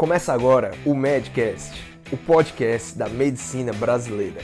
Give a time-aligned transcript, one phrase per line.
[0.00, 1.78] Começa agora o Medcast,
[2.10, 4.40] o podcast da medicina brasileira.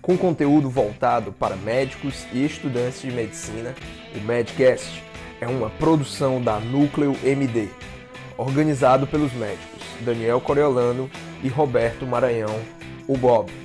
[0.00, 3.74] Com conteúdo voltado para médicos e estudantes de medicina,
[4.16, 5.04] o Medcast
[5.42, 7.68] é uma produção da Núcleo MD,
[8.38, 11.10] organizado pelos médicos Daniel Coriolano
[11.42, 12.58] e Roberto Maranhão,
[13.06, 13.63] o Bob.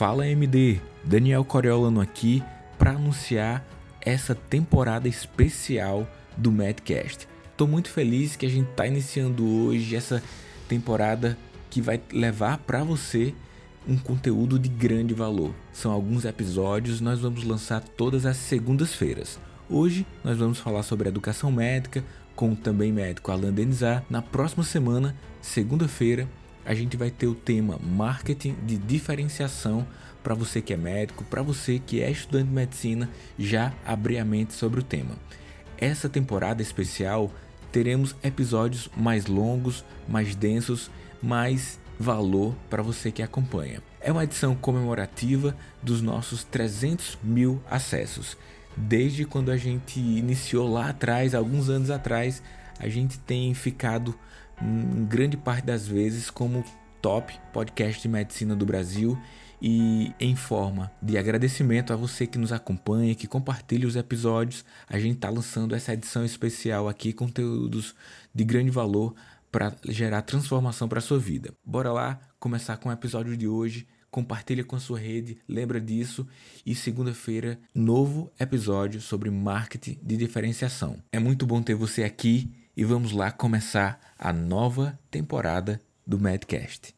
[0.00, 2.42] Fala MD, Daniel Coriolano aqui
[2.78, 3.62] para anunciar
[4.00, 6.08] essa temporada especial
[6.38, 7.28] do Madcast.
[7.50, 10.22] Estou muito feliz que a gente está iniciando hoje essa
[10.66, 11.36] temporada
[11.68, 13.34] que vai levar para você
[13.86, 15.54] um conteúdo de grande valor.
[15.70, 19.38] São alguns episódios, nós vamos lançar todas as segundas-feiras.
[19.68, 22.02] Hoje nós vamos falar sobre educação médica
[22.34, 24.02] com o também médico Alain Denizar.
[24.08, 26.26] Na próxima semana, segunda-feira,
[26.64, 29.86] a gente vai ter o tema marketing de diferenciação
[30.22, 34.24] para você que é médico, para você que é estudante de medicina, já abrir a
[34.24, 35.16] mente sobre o tema.
[35.78, 37.32] Essa temporada especial
[37.72, 40.90] teremos episódios mais longos, mais densos,
[41.22, 43.82] mais valor para você que acompanha.
[44.00, 48.36] É uma edição comemorativa dos nossos 300 mil acessos.
[48.76, 52.42] Desde quando a gente iniciou lá atrás, alguns anos atrás,
[52.78, 54.14] a gente tem ficado
[54.62, 56.64] em grande parte das vezes como
[57.00, 59.18] top podcast de medicina do Brasil
[59.62, 64.98] e em forma de agradecimento a você que nos acompanha, que compartilha os episódios, a
[64.98, 67.94] gente está lançando essa edição especial aqui, conteúdos
[68.34, 69.14] de grande valor
[69.52, 71.52] para gerar transformação para sua vida.
[71.64, 73.86] Bora lá começar com o episódio de hoje.
[74.10, 76.26] Compartilha com a sua rede, lembra disso.
[76.66, 81.00] E segunda-feira, novo episódio sobre marketing de diferenciação.
[81.12, 86.94] É muito bom ter você aqui e vamos lá começar a nova temporada do Madcast.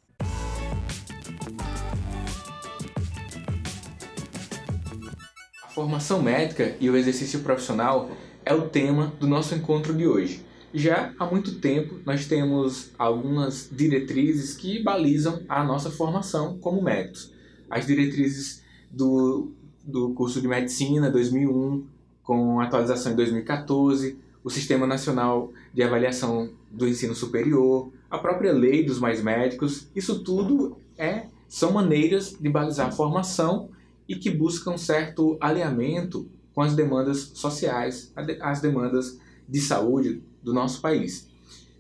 [5.63, 8.11] A formação médica e o exercício profissional
[8.45, 10.45] é o tema do nosso encontro de hoje.
[10.75, 17.33] Já há muito tempo nós temos algumas diretrizes que balizam a nossa formação como médicos.
[17.71, 19.53] As diretrizes do,
[19.83, 21.87] do curso de medicina 2001,
[22.23, 28.85] com atualização em 2014, o Sistema Nacional de Avaliação do Ensino Superior, a própria lei
[28.85, 33.71] dos mais médicos, isso tudo é são maneiras de balizar a formação
[34.09, 40.81] e que buscam certo alinhamento com as demandas sociais, as demandas de saúde do nosso
[40.81, 41.29] país.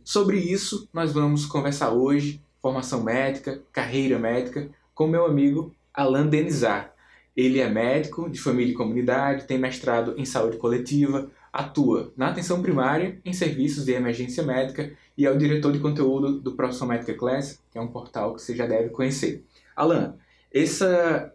[0.04, 6.94] Sobre isso, nós vamos conversar hoje, formação médica, carreira médica, com meu amigo Alain Denizar.
[7.36, 12.62] Ele é médico de família e comunidade, tem mestrado em saúde coletiva, atua na atenção
[12.62, 17.14] primária em serviços de emergência médica e é o diretor de conteúdo do Profissão Médica
[17.14, 19.44] Class, que é um portal que você já deve conhecer.
[19.76, 20.14] Alain,
[20.52, 21.32] essa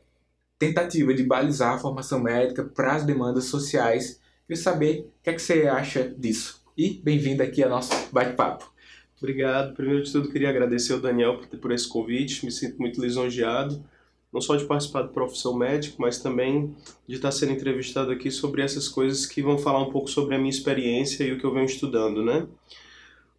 [0.57, 5.33] tentativa de balizar a formação médica para as demandas sociais, queria saber o que, é
[5.33, 8.71] que você acha disso e bem-vindo aqui ao nosso bate-papo.
[9.17, 9.73] Obrigado.
[9.73, 12.45] Primeiro de tudo, queria agradecer ao Daniel por esse convite.
[12.45, 13.83] Me sinto muito lisonjeado,
[14.33, 16.75] não só de participar da profissão médico, mas também
[17.07, 20.37] de estar sendo entrevistado aqui sobre essas coisas que vão falar um pouco sobre a
[20.37, 22.47] minha experiência e o que eu venho estudando, né?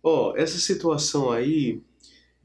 [0.02, 1.82] Ó, oh, essa situação aí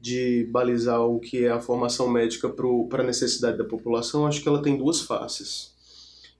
[0.00, 4.48] de balizar o que é a formação médica para a necessidade da população, acho que
[4.48, 5.72] ela tem duas faces.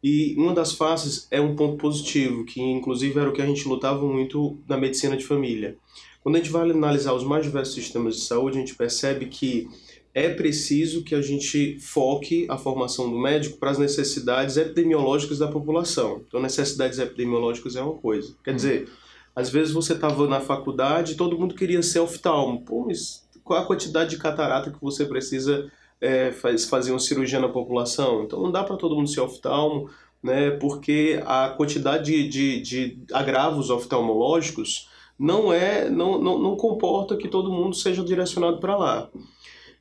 [0.03, 3.67] E uma das faces é um ponto positivo, que inclusive era o que a gente
[3.67, 5.79] lutava muito na medicina de família.
[6.23, 9.67] Quando a gente vai analisar os mais diversos sistemas de saúde, a gente percebe que
[10.15, 15.49] é preciso que a gente foque a formação do médico para as necessidades epidemiológicas da
[15.49, 16.23] população.
[16.27, 18.37] Então, necessidades epidemiológicas é uma coisa.
[18.45, 18.89] Quer dizer,
[19.35, 22.65] às vezes você estava na faculdade e todo mundo queria ser oftalmo.
[22.65, 25.69] Pô, mas qual a quantidade de catarata que você precisa
[26.01, 28.25] é, faz, fazer uma cirurgia na população.
[28.25, 29.89] Então não dá para todo mundo ser oftalmo,
[30.23, 34.89] né, porque a quantidade de, de, de agravos oftalmológicos
[35.19, 39.11] não é não, não, não comporta que todo mundo seja direcionado para lá.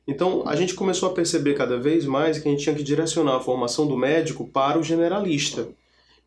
[0.06, 3.36] Então a gente começou a perceber cada vez mais que a gente tinha que direcionar
[3.36, 5.68] a formação do médico para o generalista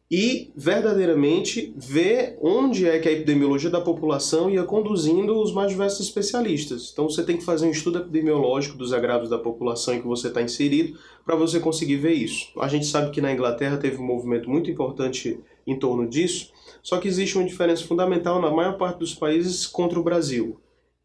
[0.10, 6.08] e verdadeiramente ver onde é que a epidemiologia da população ia conduzindo os mais diversos
[6.08, 6.90] especialistas.
[6.92, 10.30] Então você tem que fazer um estudo epidemiológico dos agravos da população em que você
[10.30, 12.48] está inserido para você conseguir ver isso.
[12.60, 16.98] A gente sabe que na Inglaterra teve um movimento muito importante em torno disso, só
[16.98, 20.58] que existe uma diferença fundamental na maior parte dos países contra o Brasil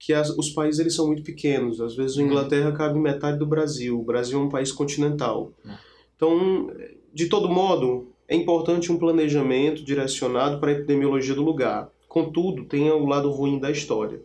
[0.04, 1.80] que as, os países eles são muito pequenos.
[1.80, 4.00] Às vezes a Inglaterra cabe metade do Brasil.
[4.00, 5.52] O Brasil é um país continental.
[6.16, 6.72] Então,
[7.14, 11.88] de todo modo, é importante um planejamento direcionado para a epidemiologia do lugar.
[12.08, 14.20] Contudo, tem o lado ruim da história.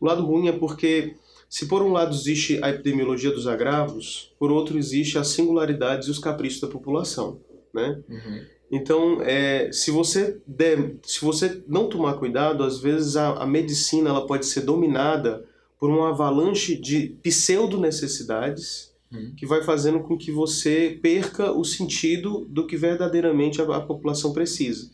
[0.00, 1.14] O lado ruim é porque,
[1.50, 6.10] se por um lado existe a epidemiologia dos agravos, por outro existe as singularidades e
[6.10, 7.38] os caprichos da população.
[7.74, 8.00] né?
[8.08, 8.40] Uhum.
[8.70, 14.10] Então, é, se você der, se você não tomar cuidado, às vezes a, a medicina
[14.10, 15.44] ela pode ser dominada
[15.78, 19.32] por uma avalanche de pseudo necessidades uhum.
[19.36, 24.32] que vai fazendo com que você perca o sentido do que verdadeiramente a, a população
[24.32, 24.90] precisa.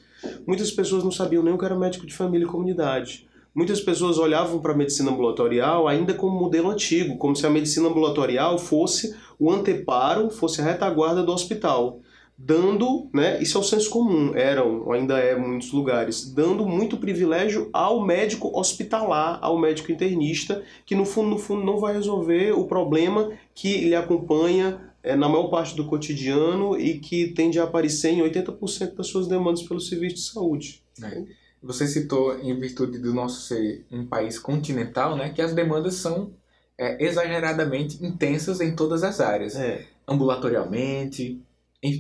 [0.47, 3.29] Muitas pessoas não sabiam nem o que era médico de família e comunidade.
[3.55, 7.89] Muitas pessoas olhavam para a medicina ambulatorial ainda como modelo antigo, como se a medicina
[7.89, 12.01] ambulatorial fosse o anteparo, fosse a retaguarda do hospital
[12.39, 16.99] dando, né, isso é o senso comum, eram, ainda é em muitos lugares, dando muito
[16.99, 22.53] privilégio ao médico hospitalar, ao médico internista, que no fundo, no fundo não vai resolver
[22.53, 27.65] o problema que lhe acompanha é, na maior parte do cotidiano e que tende a
[27.65, 30.83] aparecer em 80% das suas demandas pelo serviço de saúde.
[31.03, 31.23] É.
[31.63, 36.33] Você citou, em virtude do nosso ser um país continental, né, que as demandas são
[36.77, 39.57] é, exageradamente intensas em todas as áreas.
[39.57, 39.87] É.
[40.07, 41.41] Ambulatorialmente,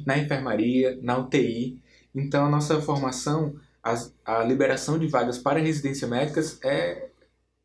[0.07, 1.81] na enfermaria, na UTI.
[2.15, 7.09] Então, a nossa formação, as, a liberação de vagas para residência médicas é,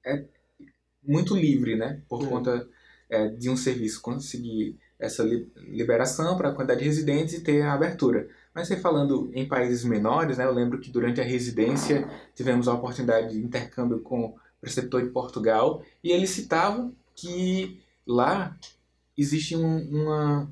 [0.06, 0.26] é
[1.04, 2.02] muito livre, né?
[2.08, 2.68] Por conta
[3.10, 5.24] é, de um serviço conseguir essa
[5.58, 8.30] liberação para a quantidade de residentes e ter a abertura.
[8.54, 10.46] Mas você falando em países menores, né?
[10.46, 15.10] Eu lembro que durante a residência tivemos a oportunidade de intercâmbio com o preceptor de
[15.10, 18.56] Portugal e ele citava que lá
[19.18, 20.52] existe um, uma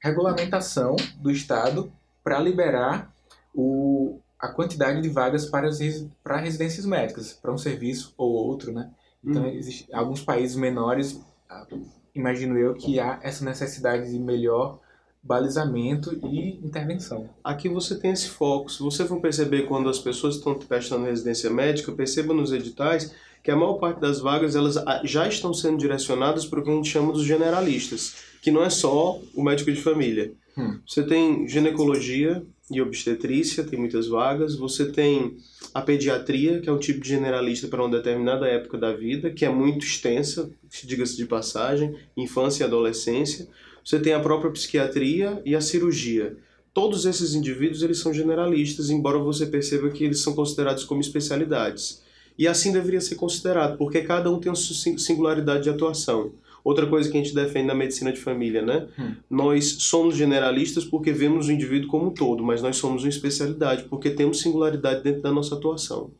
[0.00, 1.92] regulamentação do Estado
[2.24, 3.12] para liberar
[3.54, 5.78] o, a quantidade de vagas para, as,
[6.22, 8.90] para residências médicas, para um serviço ou outro, né?
[9.22, 9.60] Então, hum.
[9.92, 11.66] alguns países menores, ah,
[12.14, 14.78] imagino eu, que há essa necessidade de melhor
[15.22, 17.28] balizamento e intervenção.
[17.44, 18.70] Aqui você tem esse foco.
[18.70, 23.50] Se você for perceber quando as pessoas estão prestando residência médica, perceba nos editais que
[23.50, 26.74] a maior parte das vagas elas ah, já estão sendo direcionadas para o que a
[26.74, 30.32] gente chama dos generalistas que não é só o médico de família.
[30.56, 30.78] Hum.
[30.86, 34.56] Você tem ginecologia e obstetrícia, tem muitas vagas.
[34.56, 35.36] Você tem
[35.74, 39.44] a pediatria, que é um tipo de generalista para uma determinada época da vida, que
[39.44, 40.50] é muito extensa,
[40.84, 43.48] diga-se de passagem, infância e adolescência.
[43.84, 46.36] Você tem a própria psiquiatria e a cirurgia.
[46.72, 52.02] Todos esses indivíduos eles são generalistas, embora você perceba que eles são considerados como especialidades.
[52.40, 56.32] E assim deveria ser considerado, porque cada um tem a sua singularidade de atuação.
[56.64, 58.88] Outra coisa que a gente defende na medicina de família, né?
[58.98, 59.14] Hum.
[59.28, 63.84] Nós somos generalistas porque vemos o indivíduo como um todo, mas nós somos uma especialidade
[63.90, 66.12] porque temos singularidade dentro da nossa atuação.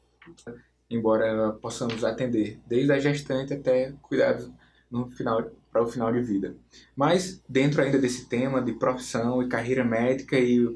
[0.90, 4.50] Embora possamos atender desde a gestante até cuidados
[4.90, 6.54] no final para o final de vida.
[6.94, 10.68] Mas dentro ainda desse tema de profissão e carreira médica e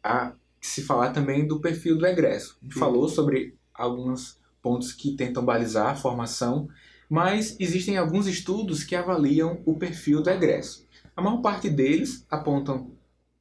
[0.00, 2.56] a se falar também do perfil do egresso.
[2.62, 2.78] A gente hum.
[2.78, 6.68] falou sobre alguns pontos que tentam balizar a formação
[7.12, 10.88] mas existem alguns estudos que avaliam o perfil do egresso.
[11.14, 12.90] A maior parte deles apontam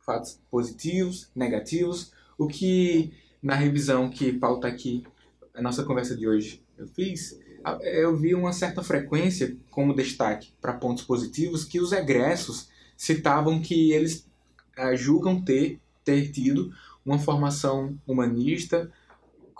[0.05, 5.05] fatos positivos, negativos, o que na revisão que pauta aqui
[5.53, 7.39] a nossa conversa de hoje eu fiz,
[7.81, 13.93] eu vi uma certa frequência como destaque para pontos positivos que os egressos citavam que
[13.93, 14.27] eles
[14.77, 16.73] uh, julgam ter, ter tido
[17.05, 18.91] uma formação humanista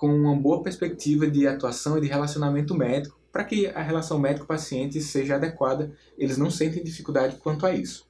[0.01, 4.99] com uma boa perspectiva de atuação e de relacionamento médico para que a relação médico-paciente
[4.99, 8.09] seja adequada, eles não sentem dificuldade quanto a isso.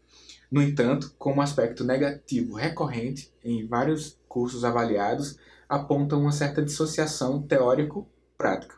[0.50, 8.76] No entanto, como aspecto negativo recorrente em vários cursos avaliados, aponta uma certa dissociação teórico-prática.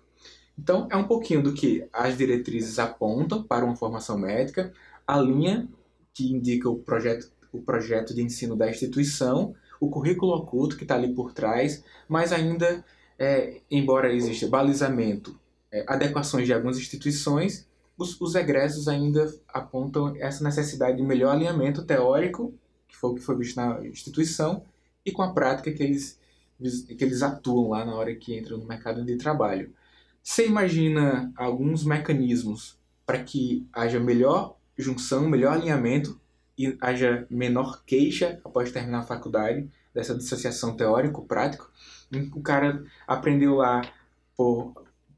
[0.57, 4.73] Então, é um pouquinho do que as diretrizes apontam para uma formação médica,
[5.05, 5.67] a linha
[6.15, 10.95] que indica o projeto, o projeto de ensino da instituição, o currículo oculto que está
[10.95, 12.83] ali por trás, mas ainda,
[13.17, 15.39] é, embora exista balizamento
[15.71, 17.67] é, adequações de algumas instituições,
[17.97, 22.53] os, os egressos ainda apontam essa necessidade de melhor alinhamento teórico,
[22.87, 24.63] que foi o que foi visto na instituição,
[25.05, 26.19] e com a prática que eles,
[26.59, 29.73] que eles atuam lá na hora que entram no mercado de trabalho.
[30.21, 36.19] Você imagina alguns mecanismos para que haja melhor junção, melhor alinhamento
[36.57, 41.69] e haja menor queixa após terminar a faculdade dessa dissociação teórico-prático?
[42.33, 43.81] O cara aprendeu lá
[44.35, 44.73] por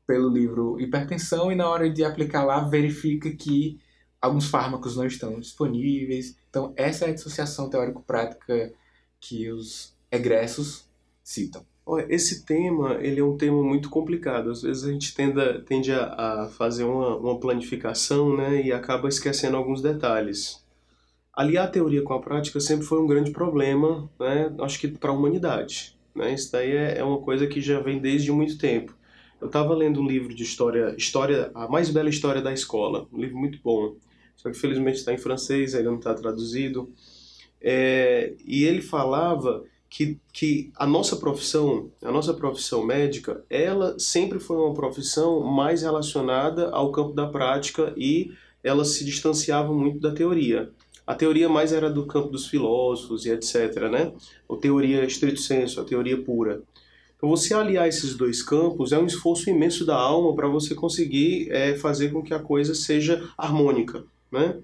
[0.07, 3.79] pelo livro Hipertensão e na hora de aplicar lá verifica que
[4.21, 6.37] alguns fármacos não estão disponíveis.
[6.49, 8.71] Então, essa é a dissociação teórico-prática
[9.19, 10.87] que os egressos
[11.23, 11.65] citam.
[12.09, 14.49] Esse tema ele é um tema muito complicado.
[14.49, 19.57] Às vezes a gente tende, a, a fazer uma, uma planificação né, e acaba esquecendo
[19.57, 20.63] alguns detalhes.
[21.31, 25.11] Aliar a teoria com a prática sempre foi um grande problema, né, acho que para
[25.11, 25.94] a humanidade.
[26.15, 26.33] Né?
[26.33, 28.95] Isso daí é, é uma coisa que já vem desde muito tempo.
[29.39, 33.19] Eu estava lendo um livro de história, história, a mais bela história da escola, um
[33.19, 33.95] livro muito bom.
[34.35, 36.91] Só que felizmente está em francês, ainda não está traduzido.
[37.61, 44.39] É, e ele falava que, que a nossa profissão, a nossa profissão médica, ela sempre
[44.39, 48.31] foi uma profissão mais relacionada ao campo da prática e
[48.63, 50.71] ela se distanciava muito da teoria.
[51.05, 54.11] A teoria mais era do campo dos filósofos e etc, né?
[54.49, 56.63] A teoria estrito senso, a teoria pura.
[57.15, 61.49] Então, você aliar esses dois campos é um esforço imenso da alma para você conseguir
[61.51, 64.57] é, fazer com que a coisa seja harmônica, né?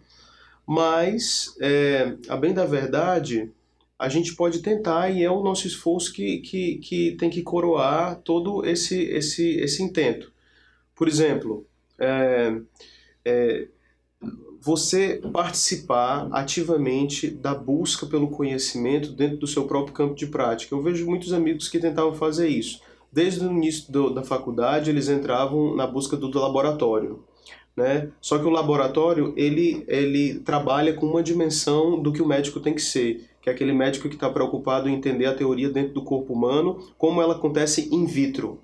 [0.67, 3.51] Mas, é, a bem da verdade,
[3.97, 8.19] a gente pode tentar e é o nosso esforço que, que, que tem que coroar
[8.23, 10.31] todo esse, esse, esse intento.
[10.95, 11.65] Por exemplo,
[11.99, 12.59] é,
[13.23, 13.67] é,
[14.61, 20.75] você participar ativamente da busca pelo conhecimento dentro do seu próprio campo de prática.
[20.75, 22.79] Eu vejo muitos amigos que tentavam fazer isso.
[23.11, 27.23] Desde o início do, da faculdade, eles entravam na busca do, do laboratório.
[27.75, 28.09] Né?
[28.21, 32.75] Só que o laboratório ele, ele trabalha com uma dimensão do que o médico tem
[32.75, 36.03] que ser, que é aquele médico que está preocupado em entender a teoria dentro do
[36.03, 38.59] corpo humano, como ela acontece in vitro.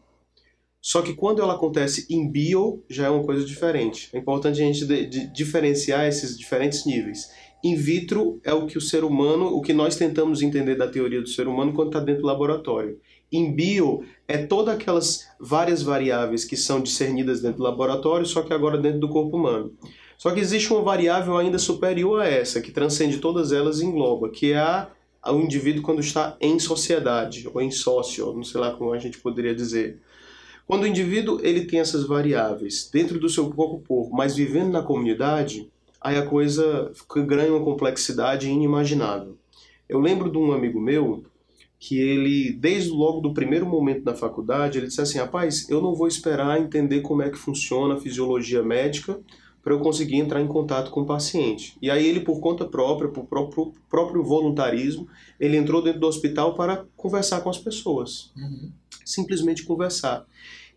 [0.87, 4.09] Só que quando ela acontece em bio, já é uma coisa diferente.
[4.13, 7.29] É importante a gente de, de diferenciar esses diferentes níveis.
[7.61, 11.21] In vitro é o que o ser humano, o que nós tentamos entender da teoria
[11.21, 12.97] do ser humano quando está dentro do laboratório.
[13.29, 18.53] Em bio é todas aquelas várias variáveis que são discernidas dentro do laboratório, só que
[18.53, 19.73] agora dentro do corpo humano.
[20.17, 24.29] Só que existe uma variável ainda superior a essa, que transcende todas elas e engloba,
[24.29, 24.89] que é a,
[25.27, 29.19] o indivíduo quando está em sociedade, ou em sócio, não sei lá como a gente
[29.19, 29.99] poderia dizer.
[30.67, 34.83] Quando o indivíduo ele tem essas variáveis dentro do seu próprio corpo, mas vivendo na
[34.83, 35.71] comunidade,
[36.01, 36.91] aí a coisa
[37.25, 39.37] ganha uma complexidade inimaginável.
[39.87, 41.23] Eu lembro de um amigo meu
[41.79, 45.95] que ele, desde logo do primeiro momento da faculdade, ele disse assim, rapaz, eu não
[45.95, 49.19] vou esperar entender como é que funciona a fisiologia médica
[49.63, 51.77] para eu conseguir entrar em contato com o paciente.
[51.81, 55.07] E aí ele, por conta própria, por próprio, próprio voluntarismo,
[55.39, 58.31] ele entrou dentro do hospital para conversar com as pessoas.
[58.35, 58.71] Uhum.
[59.05, 60.25] Simplesmente conversar.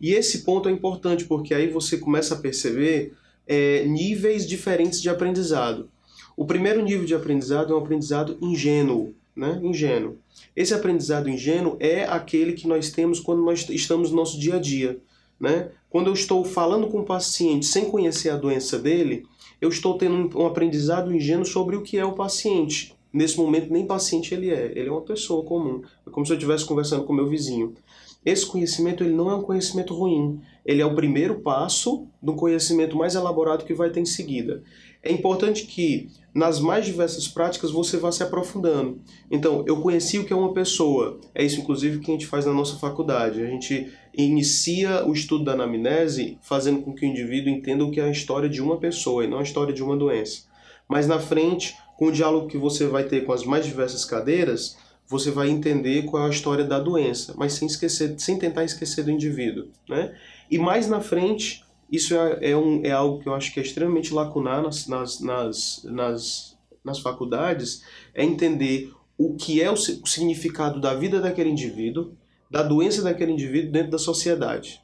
[0.00, 3.12] E esse ponto é importante porque aí você começa a perceber
[3.47, 5.88] é, níveis diferentes de aprendizado.
[6.37, 9.61] O primeiro nível de aprendizado é um aprendizado ingênuo, né?
[9.62, 10.19] Ingênuo.
[10.57, 14.59] Esse aprendizado ingênuo é aquele que nós temos quando nós estamos no nosso dia a
[14.59, 14.99] dia,
[15.38, 15.71] né?
[15.90, 19.26] Quando eu estou falando com o paciente sem conhecer a doença dele,
[19.61, 22.95] eu estou tendo um aprendizado ingênuo sobre o que é o paciente.
[23.12, 25.83] Nesse momento, nem paciente ele é, ele é uma pessoa comum.
[26.07, 27.75] É como se eu estivesse conversando com meu vizinho.
[28.24, 32.96] Esse conhecimento ele não é um conhecimento ruim, ele é o primeiro passo do conhecimento
[32.96, 34.62] mais elaborado que vai ter em seguida.
[35.02, 39.00] É importante que nas mais diversas práticas você vá se aprofundando.
[39.30, 41.18] Então, eu conheci o que é uma pessoa.
[41.34, 43.42] É isso, inclusive, que a gente faz na nossa faculdade.
[43.42, 48.00] A gente inicia o estudo da anamnese fazendo com que o indivíduo entenda o que
[48.00, 50.42] é a história de uma pessoa e não a história de uma doença.
[50.86, 54.76] Mas na frente, com o diálogo que você vai ter com as mais diversas cadeiras,
[55.11, 59.02] você vai entender qual é a história da doença, mas sem esquecer, sem tentar esquecer
[59.02, 60.14] do indivíduo, né?
[60.49, 63.62] E mais na frente, isso é, é, um, é algo que eu acho que é
[63.62, 67.83] extremamente lacunar nas, nas, nas, nas, nas faculdades,
[68.14, 72.12] é entender o que é o, o significado da vida daquele indivíduo,
[72.49, 74.81] da doença daquele indivíduo dentro da sociedade.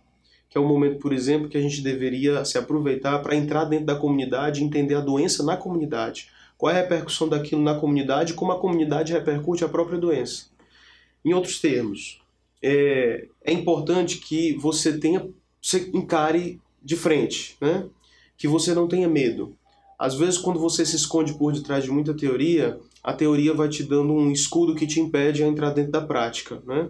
[0.50, 3.86] Que é um momento, por exemplo, que a gente deveria se aproveitar para entrar dentro
[3.86, 8.34] da comunidade entender a doença na comunidade qual é a repercussão daquilo na comunidade e
[8.34, 10.46] como a comunidade repercute a própria doença.
[11.24, 12.20] Em outros termos,
[12.62, 15.28] é, é importante que você tenha,
[15.60, 17.86] você encare de frente, né?
[18.36, 19.56] que você não tenha medo.
[19.98, 23.82] Às vezes, quando você se esconde por detrás de muita teoria, a teoria vai te
[23.82, 26.62] dando um escudo que te impede a entrar dentro da prática.
[26.66, 26.88] Né?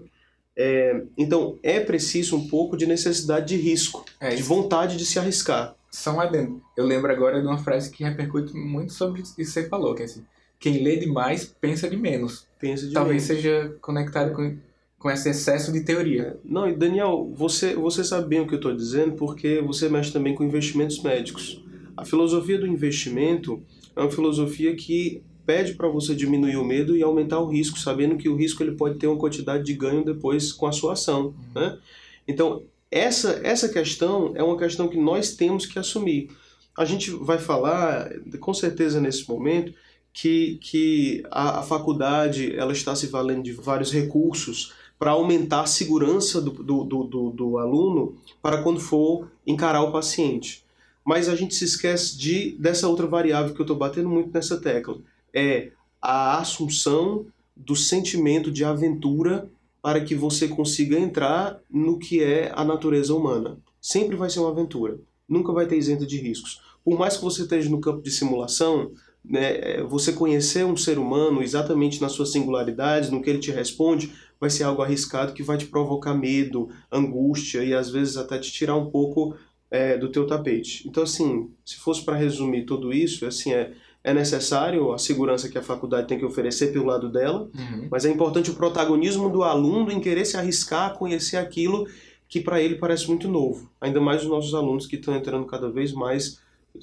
[0.57, 5.19] É, então, é preciso um pouco de necessidade de risco, é de vontade de se
[5.19, 6.61] arriscar só um adendo.
[6.77, 10.03] Eu lembro agora de uma frase que repercute muito sobre isso que você falou, que
[10.03, 10.25] é assim,
[10.59, 12.47] quem lê demais pensa de menos.
[12.59, 13.43] Pensa de Talvez menos.
[13.43, 14.57] seja conectado com,
[14.99, 16.23] com esse excesso de teoria.
[16.23, 16.37] É.
[16.45, 20.13] Não, e Daniel, você, você sabe bem o que eu estou dizendo porque você mexe
[20.13, 21.63] também com investimentos médicos.
[21.97, 23.63] A filosofia do investimento
[23.95, 28.17] é uma filosofia que pede para você diminuir o medo e aumentar o risco, sabendo
[28.17, 31.33] que o risco ele pode ter uma quantidade de ganho depois com a sua ação.
[31.55, 31.79] Né?
[32.27, 32.65] Então,
[32.99, 36.31] essa, essa questão é uma questão que nós temos que assumir.
[36.77, 38.11] A gente vai falar,
[38.41, 39.73] com certeza nesse momento,
[40.13, 45.67] que, que a, a faculdade ela está se valendo de vários recursos para aumentar a
[45.67, 50.65] segurança do, do, do, do, aluno para quando for encarar o paciente.
[51.05, 54.59] Mas a gente se esquece de dessa outra variável que eu estou batendo muito nessa
[54.59, 54.99] tecla.
[55.35, 59.51] É a assunção do sentimento de aventura
[59.87, 63.57] para que você consiga entrar no que é a natureza humana.
[63.81, 66.61] Sempre vai ser uma aventura, nunca vai ter isento de riscos.
[66.85, 68.91] Por mais que você esteja no campo de simulação,
[69.25, 74.13] né, você conhecer um ser humano exatamente nas suas singularidades, no que ele te responde,
[74.41, 78.51] vai ser algo arriscado que vai te provocar medo, angústia e às vezes até te
[78.51, 79.37] tirar um pouco
[79.71, 80.83] é, do teu tapete.
[80.89, 83.73] Então, assim, se fosse para resumir tudo isso, assim, é,
[84.07, 87.89] é necessário a segurança que a faculdade tem que oferecer pelo lado dela, uhum.
[87.91, 91.89] mas é importante o protagonismo do aluno em querer se arriscar a conhecer aquilo
[92.29, 93.69] que para ele parece muito novo.
[93.81, 96.39] Ainda mais os nossos alunos que estão entrando cada vez mais,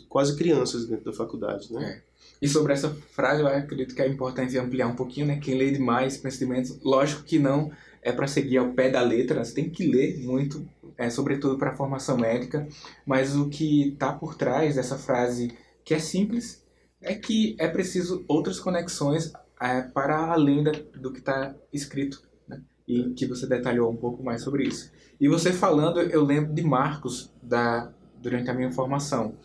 [0.10, 2.02] quase crianças dentro da faculdade, né?
[2.10, 2.14] É.
[2.42, 5.40] E sobre essa frase, eu acredito que é importante ampliar um pouquinho, né?
[5.42, 9.54] Quem lê demais procedimentos, lógico que não é para seguir ao pé da letra, você
[9.54, 12.68] tem que ler muito, é, sobretudo para a formação médica,
[13.06, 15.54] mas o que está por trás dessa frase,
[15.86, 16.63] que é simples,
[17.04, 19.32] é que é preciso outras conexões
[19.62, 22.62] é, para além da, do que está escrito, né?
[22.88, 24.92] e que você detalhou um pouco mais sobre isso.
[25.20, 29.36] E você falando, eu lembro de Marcos da, durante a minha formação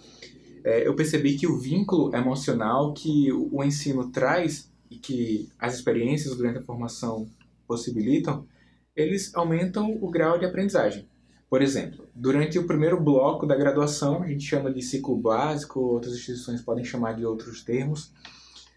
[0.64, 6.36] é, eu percebi que o vínculo emocional que o ensino traz e que as experiências
[6.36, 7.26] durante a formação
[7.66, 8.46] possibilitam,
[8.94, 11.08] eles aumentam o grau de aprendizagem.
[11.48, 16.14] Por exemplo, durante o primeiro bloco da graduação, a gente chama de ciclo básico, outras
[16.14, 18.12] instituições podem chamar de outros termos,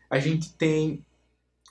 [0.09, 1.05] a gente tem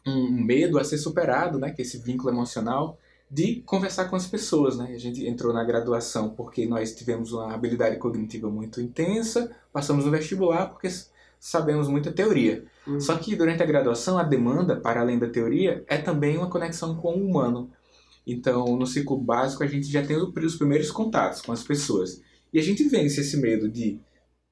[0.07, 2.99] um medo a ser superado, né, que é esse vínculo emocional,
[3.31, 4.91] de conversar com as pessoas, né?
[4.93, 10.11] A gente entrou na graduação porque nós tivemos uma habilidade cognitiva muito intensa, passamos no
[10.11, 10.89] vestibular porque
[11.39, 12.65] sabemos muita teoria.
[12.87, 13.01] Uhum.
[13.01, 16.97] Só que durante a graduação a demanda, para além da teoria, é também uma conexão
[16.97, 17.71] com o humano.
[18.31, 22.23] Então, no ciclo básico, a gente já tem os primeiros contatos com as pessoas.
[22.53, 23.99] E a gente vence esse medo de,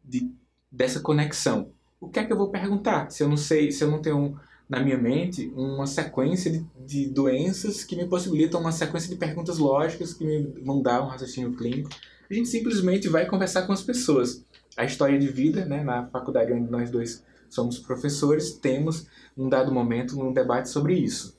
[0.05, 0.33] de
[0.71, 1.71] dessa conexão.
[2.01, 3.11] O que é que eu vou perguntar?
[3.11, 7.09] Se eu não sei, se eu não tenho na minha mente uma sequência de, de,
[7.09, 11.55] doenças que me possibilitam uma sequência de perguntas lógicas que me vão dar um raciocínio
[11.55, 11.89] clínico.
[12.31, 14.45] A gente simplesmente vai conversar com as pessoas.
[14.77, 19.07] A história de vida, né, na faculdade onde nós dois somos professores, temos
[19.37, 21.38] um dado momento um debate sobre isso.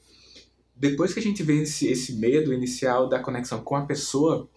[0.79, 4.47] Depois que a gente vence esse medo inicial da conexão com a pessoa,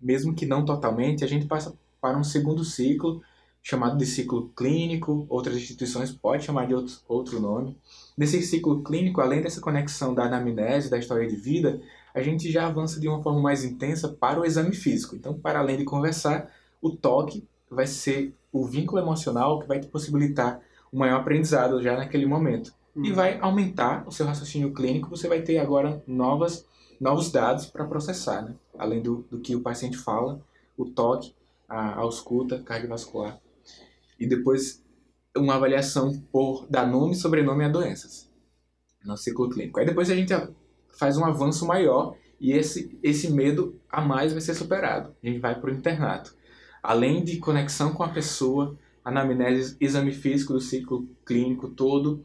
[0.00, 3.22] mesmo que não totalmente, a gente passa para um segundo ciclo
[3.62, 7.76] chamado de ciclo clínico, outras instituições podem chamar de outro, outro nome.
[8.16, 11.78] Nesse ciclo clínico, além dessa conexão da anamnese, da história de vida,
[12.14, 15.14] a gente já avança de uma forma mais intensa para o exame físico.
[15.14, 19.88] Então, para além de conversar, o toque vai ser o vínculo emocional que vai te
[19.88, 20.58] possibilitar
[20.90, 22.72] um maior aprendizado já naquele momento.
[22.96, 23.04] Uhum.
[23.04, 26.66] E vai aumentar o seu raciocínio clínico, você vai ter agora novas,
[26.98, 28.54] novos dados para processar, né?
[28.78, 30.40] além do, do que o paciente fala,
[30.76, 31.34] o toque,
[31.68, 33.38] a, a escuta cardiovascular
[34.18, 34.82] e depois
[35.36, 38.30] uma avaliação por dar nome e sobrenome a doenças
[39.04, 39.78] no ciclo clínico.
[39.78, 40.32] Aí depois a gente
[40.98, 45.14] faz um avanço maior e esse, esse medo a mais vai ser superado.
[45.22, 46.34] A gente vai para o internato.
[46.82, 52.24] Além de conexão com a pessoa, anamnese, exame físico do ciclo clínico todo,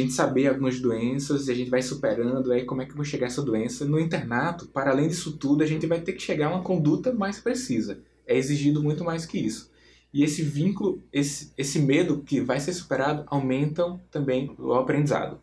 [0.00, 2.96] a gente saber algumas doenças e a gente vai superando, aí como é que eu
[2.96, 3.84] vou chegar essa doença.
[3.84, 7.12] No internato, para além disso tudo, a gente vai ter que chegar a uma conduta
[7.12, 8.00] mais precisa.
[8.26, 9.70] É exigido muito mais que isso.
[10.12, 15.40] E esse vínculo, esse, esse medo que vai ser superado, aumentam também o aprendizado.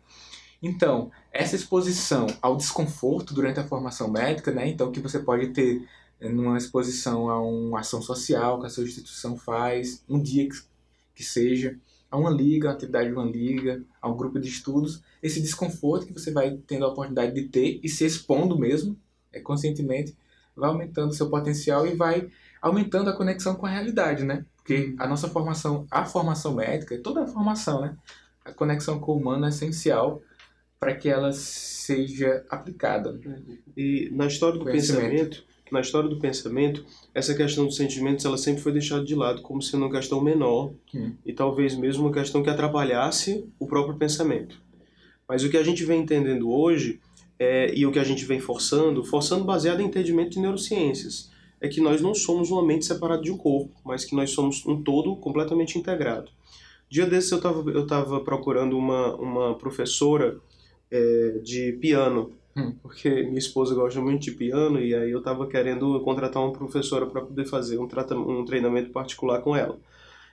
[0.62, 5.88] Então, essa exposição ao desconforto durante a formação médica, né, então que você pode ter
[6.20, 10.56] numa exposição a uma ação social que a sua instituição faz, um dia que,
[11.14, 11.78] que seja,
[12.10, 16.06] a uma liga, a atividade de uma liga, a um grupo de estudos, esse desconforto
[16.06, 18.96] que você vai tendo a oportunidade de ter e se expondo mesmo,
[19.32, 20.16] é, conscientemente,
[20.56, 22.28] vai aumentando seu potencial e vai
[22.60, 24.44] aumentando a conexão com a realidade, né?
[24.56, 27.96] Porque a nossa formação, a formação médica, toda a formação, né?
[28.44, 30.20] A conexão com o humano é essencial
[30.78, 33.18] para que ela seja aplicada.
[33.76, 38.62] E na história do pensamento, na história do pensamento, essa questão dos sentimentos ela sempre
[38.62, 41.12] foi deixada de lado como sendo uma questão menor hum.
[41.24, 44.60] e talvez mesmo uma questão que atrapalhasse o próprio pensamento.
[45.28, 47.00] Mas o que a gente vem entendendo hoje
[47.38, 51.30] é, e o que a gente vem forçando, forçando baseado em entendimento de neurociências,
[51.60, 54.64] é que nós não somos uma mente separada de um corpo, mas que nós somos
[54.66, 56.30] um todo completamente integrado.
[56.88, 60.38] Dia desses eu estava eu tava procurando uma, uma professora
[60.90, 62.74] é, de piano, hum.
[62.82, 67.06] porque minha esposa gosta muito de piano e aí eu estava querendo contratar uma professora
[67.06, 67.88] para poder fazer um,
[68.40, 69.78] um treinamento particular com ela.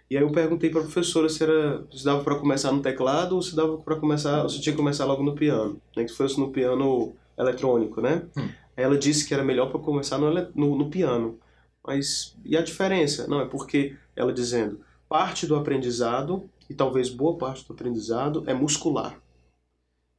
[0.09, 3.35] E aí eu perguntei para a professora se, era, se dava para começar no teclado
[3.35, 6.13] ou se dava para começar, ou se tinha que começar logo no piano, nem que
[6.13, 8.23] fosse no piano eletrônico, né?
[8.37, 8.49] Hum.
[8.75, 11.37] Ela disse que era melhor para começar no, no, no piano.
[11.85, 13.27] Mas e a diferença?
[13.27, 18.53] Não, é porque ela dizendo parte do aprendizado, e talvez boa parte do aprendizado, é
[18.53, 19.19] muscular.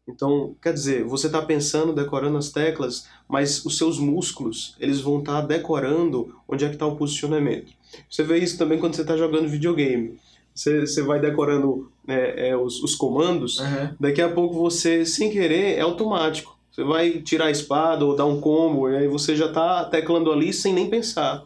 [0.08, 5.18] Então, quer dizer, você está pensando, decorando as teclas, mas os seus músculos, eles vão
[5.18, 7.72] estar tá decorando onde é que está o posicionamento.
[8.10, 10.18] Você vê isso também quando você está jogando videogame.
[10.54, 13.94] você, você vai decorando é, é, os, os, comandos, uhum.
[14.00, 16.56] daqui a pouco você, sem querer, é automático.
[16.72, 20.32] Você vai tirar a espada ou dar um combo, e aí você já está teclando
[20.32, 21.44] ali sem nem pensar.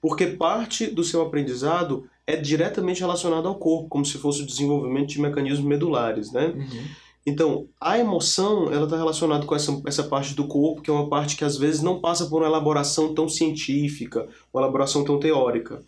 [0.00, 5.08] Porque parte do seu aprendizado é diretamente relacionado ao corpo, como se fosse o desenvolvimento
[5.08, 6.46] de mecanismos medulares, né?
[6.46, 6.84] Uhum.
[7.24, 11.08] Então, a emoção, ela está relacionada com essa, essa parte do corpo, que é uma
[11.08, 15.82] parte que às vezes não passa por uma elaboração tão científica, uma elaboração tão teórica.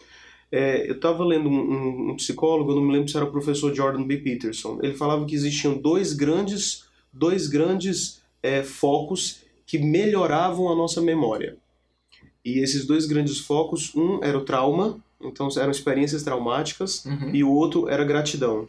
[0.52, 3.32] É, eu estava lendo um, um, um, psicólogo, eu não me lembro se era o
[3.32, 4.18] professor Jordan B.
[4.18, 4.78] Peterson.
[4.80, 11.56] Ele falava que existiam dois grandes, dois grandes é, focos que melhoravam a nossa memória.
[12.44, 17.34] E esses dois grandes focos, um era o trauma, então eram experiências traumáticas, uhum.
[17.34, 18.68] e o outro era gratidão.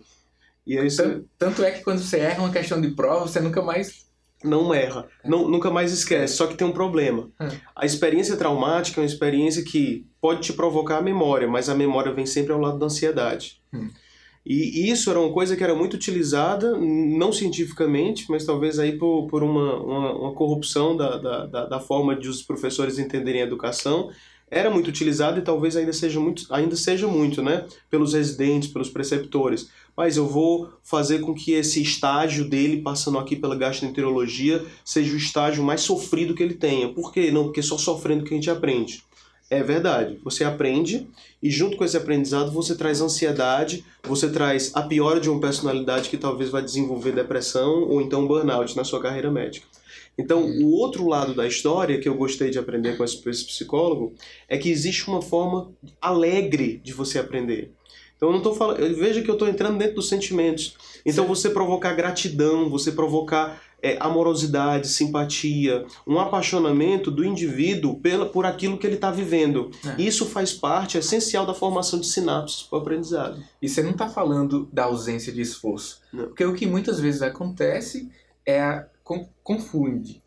[0.65, 1.21] E aí você...
[1.38, 4.06] Tanto é que quando você erra uma questão de prova, você nunca mais.
[4.43, 5.30] Não erra, é.
[5.30, 6.36] não, nunca mais esquece.
[6.36, 7.30] Só que tem um problema.
[7.39, 7.49] É.
[7.75, 12.13] A experiência traumática é uma experiência que pode te provocar a memória, mas a memória
[12.13, 13.62] vem sempre ao lado da ansiedade.
[13.73, 13.89] Hum.
[14.45, 19.25] E isso era uma coisa que era muito utilizada, não cientificamente, mas talvez aí por,
[19.25, 23.45] por uma, uma, uma corrupção da, da, da, da forma de os professores entenderem a
[23.45, 24.12] educação,
[24.55, 27.65] era muito utilizado e talvez ainda seja muito, ainda seja muito, né?
[27.89, 29.69] Pelos residentes, pelos preceptores.
[29.97, 35.17] Mas eu vou fazer com que esse estágio dele, passando aqui pela gastroenterologia, seja o
[35.17, 36.87] estágio mais sofrido que ele tenha.
[36.87, 37.31] Por quê?
[37.31, 39.03] Não, porque só sofrendo que a gente aprende.
[39.49, 40.21] É verdade.
[40.23, 41.05] Você aprende
[41.43, 46.09] e junto com esse aprendizado você traz ansiedade, você traz a piora de uma personalidade
[46.09, 49.67] que talvez vai desenvolver depressão ou então burnout na sua carreira médica.
[50.17, 54.13] Então, o outro lado da história que eu gostei de aprender com esse psicólogo
[54.47, 57.71] é que existe uma forma alegre de você aprender.
[58.15, 58.78] Então, eu não estou falando.
[58.95, 60.75] Veja que eu estou entrando dentro dos sentimentos.
[61.06, 68.45] Então, você provocar gratidão, você provocar é, amorosidade, simpatia, um apaixonamento do indivíduo pela, por
[68.45, 69.69] aquilo que ele está vivendo.
[69.86, 70.01] É.
[70.01, 73.43] Isso faz parte essencial da formação de sinapses para o aprendizado.
[73.62, 76.01] E você não está falando da ausência de esforço.
[76.12, 76.25] Não.
[76.25, 78.10] Porque o que muitas vezes acontece
[78.43, 78.88] é a
[79.43, 80.23] confunde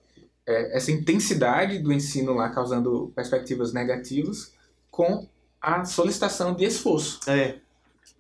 [0.49, 4.53] é, essa intensidade do ensino lá causando perspectivas negativas
[4.91, 5.29] com
[5.61, 7.21] a solicitação de esforço.
[7.29, 7.57] É.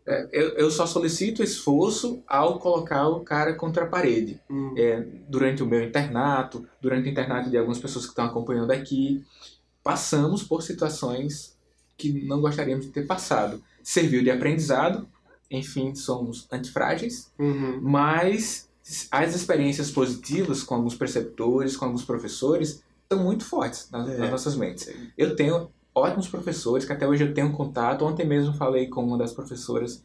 [0.06, 4.38] é eu, eu só solicito esforço ao colocar o cara contra a parede.
[4.50, 4.74] Hum.
[4.76, 9.24] É, durante o meu internato, durante o internato de algumas pessoas que estão acompanhando aqui,
[9.82, 11.56] passamos por situações
[11.96, 13.62] que não gostaríamos de ter passado.
[13.82, 15.08] Serviu de aprendizado,
[15.50, 17.80] enfim, somos antifrágeis, uhum.
[17.80, 18.67] mas
[19.11, 24.18] as experiências positivas com alguns preceptores, com alguns professores, estão muito fortes nas, é.
[24.18, 24.92] nas nossas mentes.
[25.16, 28.05] Eu tenho ótimos professores, que até hoje eu tenho contato.
[28.05, 30.03] Ontem mesmo falei com uma das professoras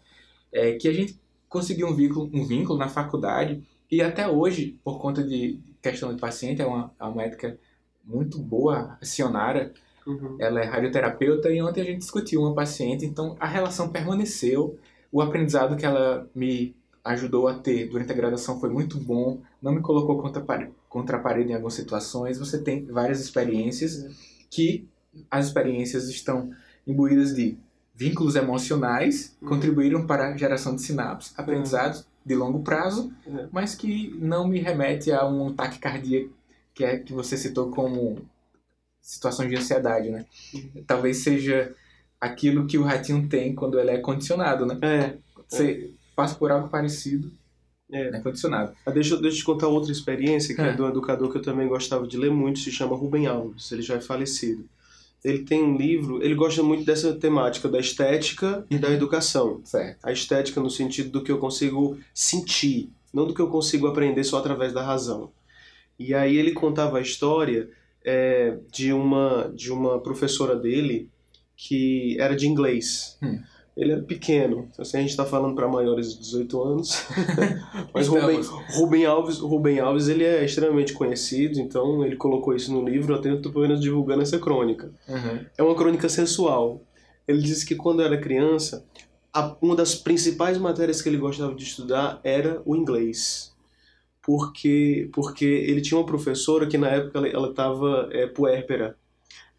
[0.52, 5.00] é, que a gente conseguiu um vínculo, um vínculo na faculdade e até hoje, por
[5.00, 7.60] conta de questão de paciente, é uma, é uma médica
[8.04, 9.72] muito boa, a Sionara,
[10.06, 10.36] uhum.
[10.39, 14.80] ela é radioterapeuta e ontem a gente discutiu uma paciente, então a relação permaneceu,
[15.12, 19.73] o aprendizado que ela me ajudou a ter durante a graduação foi muito bom, não
[19.73, 22.39] me colocou contra a parede, contra a parede em algumas situações.
[22.39, 24.07] Você tem várias experiências
[24.49, 24.87] que
[25.29, 26.51] as experiências estão
[26.87, 27.57] imbuídas de
[27.95, 29.49] vínculos emocionais, uhum.
[29.49, 32.05] contribuíram para a geração de sinapses, aprendizados uhum.
[32.25, 33.47] de longo prazo, uhum.
[33.51, 36.33] mas que não me remete a um ataque cardíaco
[36.73, 38.17] que é que você citou como
[39.01, 40.25] situações de ansiedade, né?
[40.53, 40.83] Uhum.
[40.87, 41.73] Talvez seja
[42.19, 44.79] aquilo que o ratinho tem quando ele é condicionado, né?
[44.81, 45.17] É.
[45.47, 47.32] Você, passa por algo parecido
[47.93, 48.10] é.
[48.10, 48.73] Né, condicionado.
[48.86, 50.69] Ah, deixa, deixa eu te contar outra experiência, que é.
[50.69, 53.71] é de um educador que eu também gostava de ler muito, se chama Rubem Alves,
[53.71, 54.65] ele já é falecido.
[55.23, 59.62] Ele tem um livro, ele gosta muito dessa temática da estética e da educação.
[59.63, 59.97] Certo.
[60.04, 64.23] A estética no sentido do que eu consigo sentir, não do que eu consigo aprender
[64.23, 65.32] só através da razão.
[65.97, 67.69] E aí ele contava a história
[68.04, 71.10] é, de, uma, de uma professora dele
[71.56, 73.17] que era de inglês.
[73.21, 73.39] Hum
[73.75, 74.69] ele era pequeno.
[74.77, 77.05] Assim, a gente está falando para maiores de 18 anos.
[77.93, 78.41] Mas Rubem,
[78.75, 83.36] Rubem, Alves, Rubem Alves ele é extremamente conhecido, então ele colocou isso no livro, eu
[83.36, 84.91] estou apenas divulgando essa crônica.
[85.07, 85.45] Uhum.
[85.57, 86.81] É uma crônica sensual.
[87.27, 88.86] Ele disse que quando era criança,
[89.33, 93.51] a, uma das principais matérias que ele gostava de estudar era o inglês.
[94.21, 98.95] Porque, porque ele tinha uma professora que na época ela estava é, puérpera.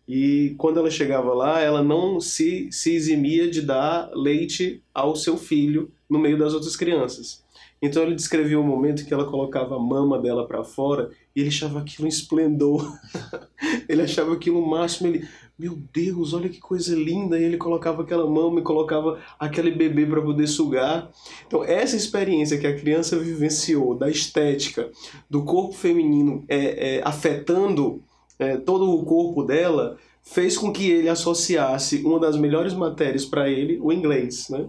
[0.06, 5.36] E quando ela chegava lá, ela não se, se eximia de dar leite ao seu
[5.36, 7.42] filho no meio das outras crianças.
[7.80, 11.40] Então ele descrevia o momento em que ela colocava a mama dela para fora e
[11.40, 12.98] ele achava aquilo um esplendor.
[13.88, 15.08] ele achava aquilo o máximo.
[15.08, 17.38] Ele, meu Deus, olha que coisa linda!
[17.38, 21.10] E ele colocava aquela mama e colocava aquele bebê para poder sugar.
[21.46, 24.90] Então, essa experiência que a criança vivenciou da estética,
[25.28, 28.02] do corpo feminino é, é afetando
[28.38, 33.48] é, todo o corpo dela fez com que ele associasse uma das melhores matérias para
[33.48, 34.66] ele, o inglês, né?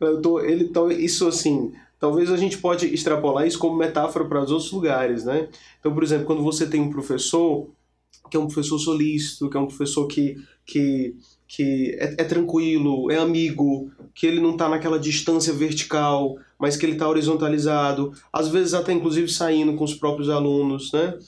[0.00, 4.42] Eu tô, ele, então, isso assim, talvez a gente pode extrapolar isso como metáfora para
[4.42, 5.48] os outros lugares, né?
[5.78, 7.68] Então, por exemplo, quando você tem um professor
[8.30, 11.16] que é um professor solícito, que é um professor que, que,
[11.48, 16.86] que é, é tranquilo, é amigo, que ele não está naquela distância vertical, mas que
[16.86, 21.18] ele está horizontalizado, às vezes até inclusive saindo com os próprios alunos, né?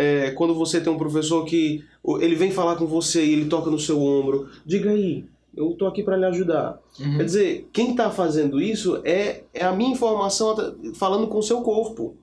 [0.00, 1.84] É, quando você tem um professor que
[2.20, 5.24] ele vem falar com você e ele toca no seu ombro, diga aí,
[5.56, 6.80] eu estou aqui para lhe ajudar.
[7.00, 7.16] Uhum.
[7.16, 10.54] Quer dizer, quem está fazendo isso é, é a minha informação
[10.94, 12.14] falando com o seu corpo.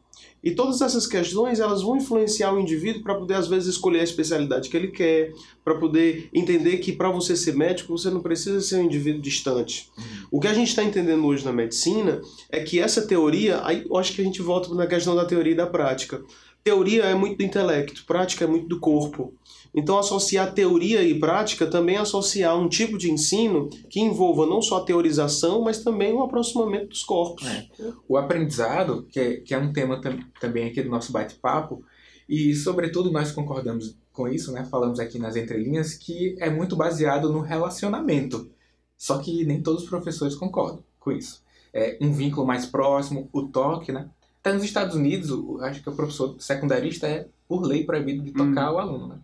[0.41, 4.03] E todas essas questões elas vão influenciar o indivíduo para poder às vezes escolher a
[4.03, 5.33] especialidade que ele quer,
[5.63, 9.89] para poder entender que para você ser médico você não precisa ser um indivíduo distante.
[9.97, 10.03] Uhum.
[10.31, 13.97] O que a gente está entendendo hoje na medicina é que essa teoria, aí eu
[13.97, 16.23] acho que a gente volta na questão da teoria e da prática.
[16.65, 19.35] Teoria é muito do intelecto, prática é muito do corpo.
[19.71, 24.59] Então, associar teoria e prática também é associar um tipo de ensino que envolva não
[24.63, 27.45] só a teorização, mas também o aproximamento dos corpos.
[27.45, 27.67] É.
[28.09, 31.83] O aprendizado, que é, que é um tema tam, também aqui do nosso bate-papo,
[32.27, 34.65] e sobretudo nós concordamos com isso, né?
[34.65, 38.49] falamos aqui nas entrelinhas, que é muito baseado no relacionamento.
[38.97, 41.43] Só que nem todos os professores concordam com isso.
[41.71, 44.09] É um vínculo mais próximo, o toque, né?
[44.45, 45.31] Até nos Estados Unidos,
[45.63, 48.75] acho que o professor secundarista é, por lei, proibido de tocar hum.
[48.75, 49.19] o aluno, né?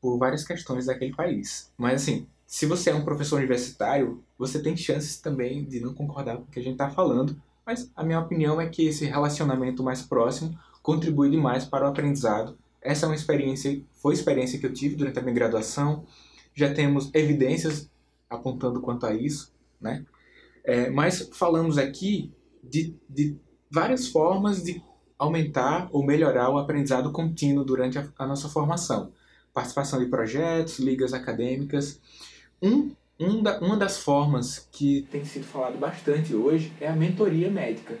[0.00, 1.72] por várias questões daquele país.
[1.78, 6.36] Mas assim, se você é um professor universitário, você tem chances também de não concordar
[6.36, 7.40] com o que a gente está falando.
[7.64, 12.58] Mas a minha opinião é que esse relacionamento mais próximo contribui demais para o aprendizado.
[12.82, 16.04] Essa é uma experiência, foi experiência que eu tive durante a minha graduação.
[16.56, 17.88] Já temos evidências
[18.28, 20.04] apontando quanto a isso, né?
[20.64, 22.32] É, mas falamos aqui
[22.64, 23.36] de, de
[23.70, 24.82] várias formas de
[25.18, 29.12] aumentar ou melhorar o aprendizado contínuo durante a, a nossa formação
[29.58, 32.00] participação de projetos, ligas acadêmicas.
[32.62, 37.50] Um, um da, uma das formas que tem sido falado bastante hoje é a mentoria
[37.50, 37.98] médica,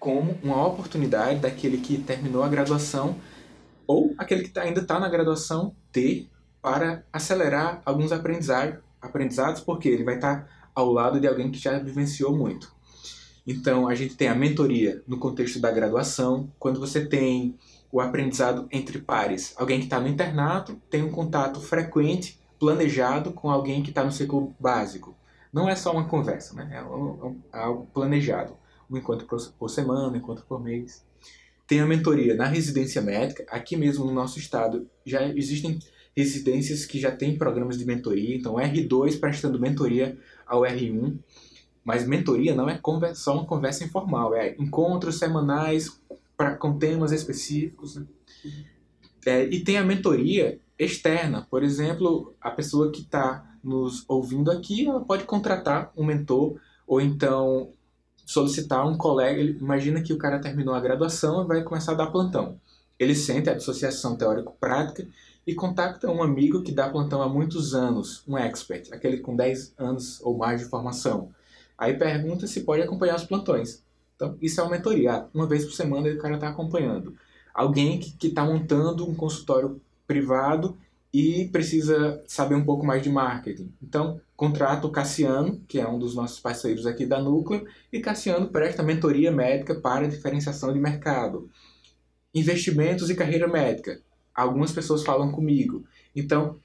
[0.00, 3.16] como uma oportunidade daquele que terminou a graduação
[3.86, 6.28] ou aquele que tá, ainda está na graduação ter
[6.60, 11.58] para acelerar alguns aprendizados, aprendizados porque ele vai estar tá ao lado de alguém que
[11.58, 12.73] já vivenciou muito.
[13.46, 17.58] Então, a gente tem a mentoria no contexto da graduação, quando você tem
[17.92, 19.54] o aprendizado entre pares.
[19.56, 24.10] Alguém que está no internato tem um contato frequente, planejado com alguém que está no
[24.10, 25.14] ciclo básico.
[25.52, 26.68] Não é só uma conversa, né?
[26.72, 28.56] é, é algo planejado.
[28.90, 29.26] Um encontro
[29.58, 31.04] por semana, um encontro por mês.
[31.66, 33.44] Tem a mentoria na residência médica.
[33.48, 35.78] Aqui mesmo no nosso estado já existem
[36.16, 38.36] residências que já têm programas de mentoria.
[38.36, 41.16] Então, R2 prestando mentoria ao R1.
[41.84, 42.80] Mas mentoria não é
[43.14, 46.00] só uma conversa informal, é encontros semanais
[46.36, 47.96] pra, com temas específicos.
[47.96, 48.06] Né?
[49.26, 51.46] É, e tem a mentoria externa.
[51.50, 57.00] Por exemplo, a pessoa que está nos ouvindo aqui, ela pode contratar um mentor ou
[57.00, 57.70] então
[58.26, 59.40] solicitar um colega.
[59.40, 62.58] Imagina que o cara terminou a graduação e vai começar a dar plantão.
[62.98, 65.06] Ele sente a associação teórico-prática
[65.46, 69.74] e contacta um amigo que dá plantão há muitos anos, um expert, aquele com 10
[69.76, 71.30] anos ou mais de formação.
[71.76, 73.82] Aí pergunta se pode acompanhar os plantões.
[74.16, 75.26] Então, isso é uma mentoria.
[75.34, 77.16] Uma vez por semana o cara está acompanhando.
[77.52, 80.76] Alguém que está montando um consultório privado
[81.12, 83.72] e precisa saber um pouco mais de marketing.
[83.80, 88.48] Então, contrata o Cassiano, que é um dos nossos parceiros aqui da Núcleo, e Cassiano
[88.48, 91.48] presta mentoria médica para diferenciação de mercado.
[92.34, 94.00] Investimentos e carreira médica.
[94.34, 95.84] Algumas pessoas falam comigo.
[96.16, 96.58] Então,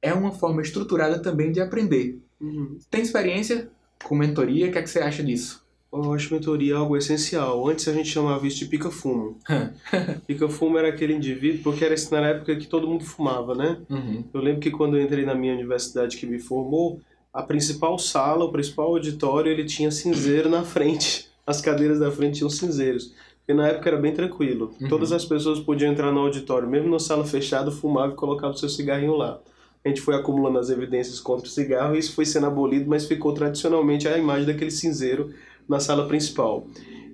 [0.00, 2.22] é uma forma estruturada também de aprender.
[2.40, 2.78] Uhum.
[2.88, 3.68] Tem experiência
[4.04, 4.68] com mentoria?
[4.68, 5.64] O que, é que você acha disso?
[5.92, 7.66] Eu acho mentoria algo essencial.
[7.68, 9.38] Antes a gente chamava isso de pica-fumo.
[10.26, 13.78] pica-fumo era aquele indivíduo, porque era isso na época que todo mundo fumava, né?
[13.88, 14.24] Uhum.
[14.32, 17.00] Eu lembro que quando eu entrei na minha universidade que me formou,
[17.32, 21.28] a principal sala, o principal auditório, ele tinha cinzeiro na frente.
[21.46, 23.14] As cadeiras da frente tinham cinzeiros.
[23.38, 24.74] Porque na época era bem tranquilo.
[24.80, 24.88] Uhum.
[24.88, 28.56] Todas as pessoas podiam entrar no auditório, mesmo na sala fechada, fumava e colocava o
[28.56, 29.38] seu cigarrinho lá.
[29.86, 33.06] A gente foi acumulando as evidências contra o cigarro e isso foi sendo abolido, mas
[33.06, 35.30] ficou tradicionalmente a imagem daquele cinzeiro
[35.68, 36.66] na sala principal.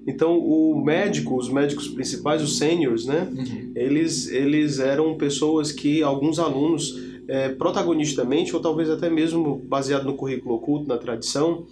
[0.07, 3.29] Então, o médico, os médicos principais, os seniors, né?
[3.31, 3.73] Uhum.
[3.75, 10.15] Eles, eles eram pessoas que alguns alunos, é, protagonistamente, ou talvez até mesmo baseado no
[10.15, 11.67] currículo oculto, na tradição,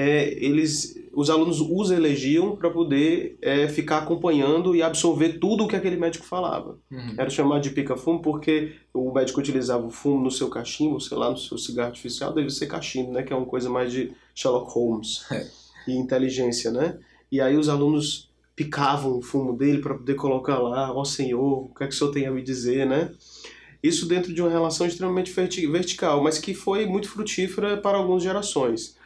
[0.00, 5.68] é, eles, os alunos os elegiam para poder é, ficar acompanhando e absorver tudo o
[5.68, 6.78] que aquele médico falava.
[6.90, 7.14] Uhum.
[7.18, 11.30] Era chamado de pica-fumo porque o médico utilizava o fumo no seu cachimbo, sei lá,
[11.30, 13.22] no seu cigarro artificial, deve ser cachimbo, né?
[13.22, 15.24] Que é uma coisa mais de Sherlock Holmes.
[15.30, 16.98] É e inteligência, né?
[17.30, 21.64] E aí os alunos picavam o fumo dele para poder colocar lá, ó oh, Senhor,
[21.64, 23.12] o que é que o Senhor tem a me dizer, né?
[23.82, 28.96] Isso dentro de uma relação extremamente vertical, mas que foi muito frutífera para algumas gerações.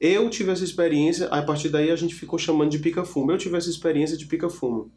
[0.00, 3.30] Eu tive essa experiência, a partir daí a gente ficou chamando de pica-fumo.
[3.30, 4.90] Eu tive essa experiência de pica-fumo.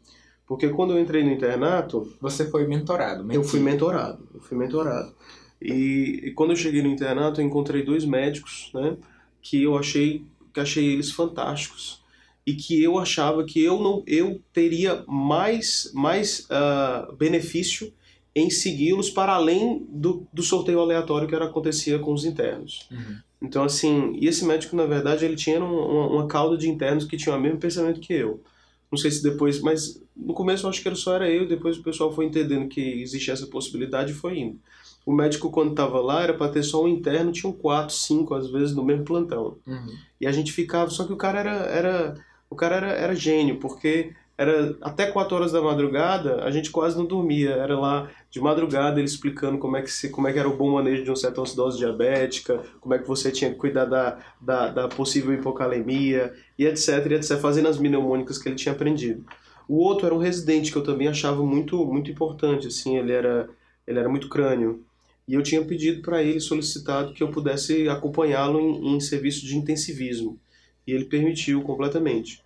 [0.46, 2.10] Porque quando eu entrei no internato.
[2.20, 3.30] Você foi mentorado.
[3.30, 4.26] Eu fui mentorado.
[4.32, 5.14] Eu fui mentorado.
[5.60, 8.96] E, e, quando eu cheguei no internato, eu encontrei dois médicos, né?
[9.40, 12.02] Que eu achei, que achei eles fantásticos.
[12.46, 17.92] E que eu achava que eu não eu teria mais, mais uh, benefício
[18.34, 22.86] em segui-los para além do, do sorteio aleatório que era, acontecia com os internos.
[22.90, 23.16] Uhum.
[23.44, 27.16] Então, assim, e esse médico, na verdade, ele tinha uma, uma cauda de internos que
[27.16, 28.42] tinham o mesmo pensamento que eu.
[28.90, 31.76] Não sei se depois, mas no começo eu acho que era só era eu, depois
[31.76, 34.58] o pessoal foi entendendo que existia essa possibilidade e foi indo.
[35.04, 38.50] O médico, quando estava lá, era para ter só um interno, tinham quatro, cinco, às
[38.50, 39.58] vezes, no mesmo plantão.
[39.66, 39.94] Uhum.
[40.18, 42.14] E a gente ficava, só que o cara era, era,
[42.48, 46.96] o cara era, era gênio, porque era até 4 horas da madrugada, a gente quase
[46.96, 47.50] não dormia.
[47.50, 50.56] Era lá de madrugada ele explicando como é que, se, como é que era o
[50.56, 54.68] bom manejo de uma cetoacidose diabética, como é que você tinha que cuidar da, da,
[54.68, 59.24] da possível hipocalemia e etc, e etc, fazendo as mnemônicas que ele tinha aprendido.
[59.68, 63.48] O outro era um residente que eu também achava muito muito importante, assim, ele era
[63.86, 64.84] ele era muito crânio.
[65.26, 69.56] E eu tinha pedido para ele, solicitado que eu pudesse acompanhá-lo em, em serviço de
[69.56, 70.38] intensivismo.
[70.86, 72.43] E ele permitiu completamente.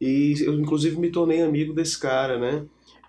[0.00, 2.64] E eu, inclusive, me tornei amigo desse cara, né?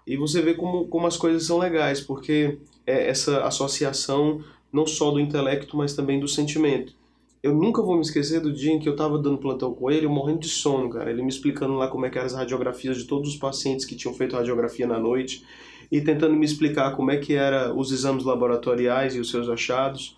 [0.06, 5.12] E você vê como, como as coisas são legais, porque é essa associação não só
[5.12, 6.94] do intelecto, mas também do sentimento.
[7.42, 10.08] Eu nunca vou me esquecer do dia em que eu estava dando plantão com ele,
[10.08, 11.10] morrendo de sono, cara.
[11.10, 13.96] Ele me explicando lá como é que eram as radiografias de todos os pacientes que
[13.96, 15.46] tinham feito radiografia na noite
[15.92, 20.18] e tentando me explicar como é que era os exames laboratoriais e os seus achados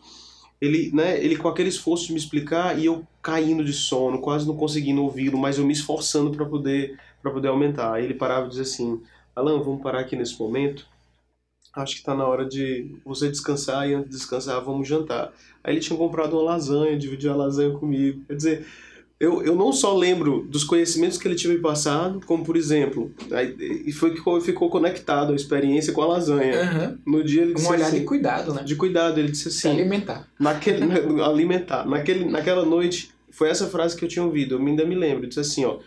[0.62, 4.48] ele, né, ele com aquele esforço de me explicar e eu caindo de sono, quase
[4.48, 7.94] não conseguindo ouvi-lo, mas eu me esforçando para poder para poder aumentar.
[7.94, 9.02] Aí ele parava e dizia assim:
[9.36, 10.88] "Alan, vamos parar aqui nesse momento.
[11.74, 15.34] Acho que está na hora de você descansar e antes de descansar vamos jantar".
[15.64, 18.24] Aí ele tinha comprado uma lasanha, dividiu a lasanha comigo.
[18.28, 18.68] Quer dizer,
[19.22, 23.14] eu, eu não só lembro dos conhecimentos que ele tinha me passado, como por exemplo,
[23.86, 26.98] e foi que ficou conectado a experiência com a lasanha.
[27.06, 27.18] Uhum.
[27.20, 28.64] No dia ele disse Um olhar assim, de cuidado, né?
[28.64, 29.60] De cuidado, ele disse assim.
[29.60, 30.28] Se alimentar.
[30.40, 30.84] Naquele,
[31.22, 31.86] alimentar.
[31.86, 35.28] Naquele, naquela noite, foi essa frase que eu tinha ouvido, eu ainda me lembro, ele
[35.28, 35.78] disse assim, ó.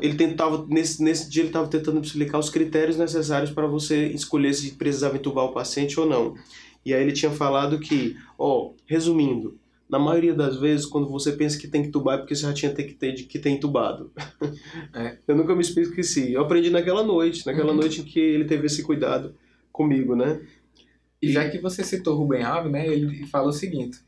[0.00, 4.54] Ele tentava, nesse, nesse dia ele estava tentando explicar os critérios necessários para você escolher
[4.54, 6.34] se precisava entubar o paciente ou não.
[6.86, 11.58] E aí ele tinha falado que, ó, resumindo, na maioria das vezes, quando você pensa
[11.58, 14.10] que tem que tubar, é porque você já tinha que ter, que ter entubado.
[14.92, 15.16] É.
[15.26, 16.32] Eu nunca me esqueci.
[16.32, 17.78] Eu aprendi naquela noite, naquela uhum.
[17.78, 19.34] noite em que ele teve esse cuidado
[19.72, 20.40] comigo, né?
[21.22, 23.98] E, já que você citou Ruben Alves, né, ele fala o seguinte,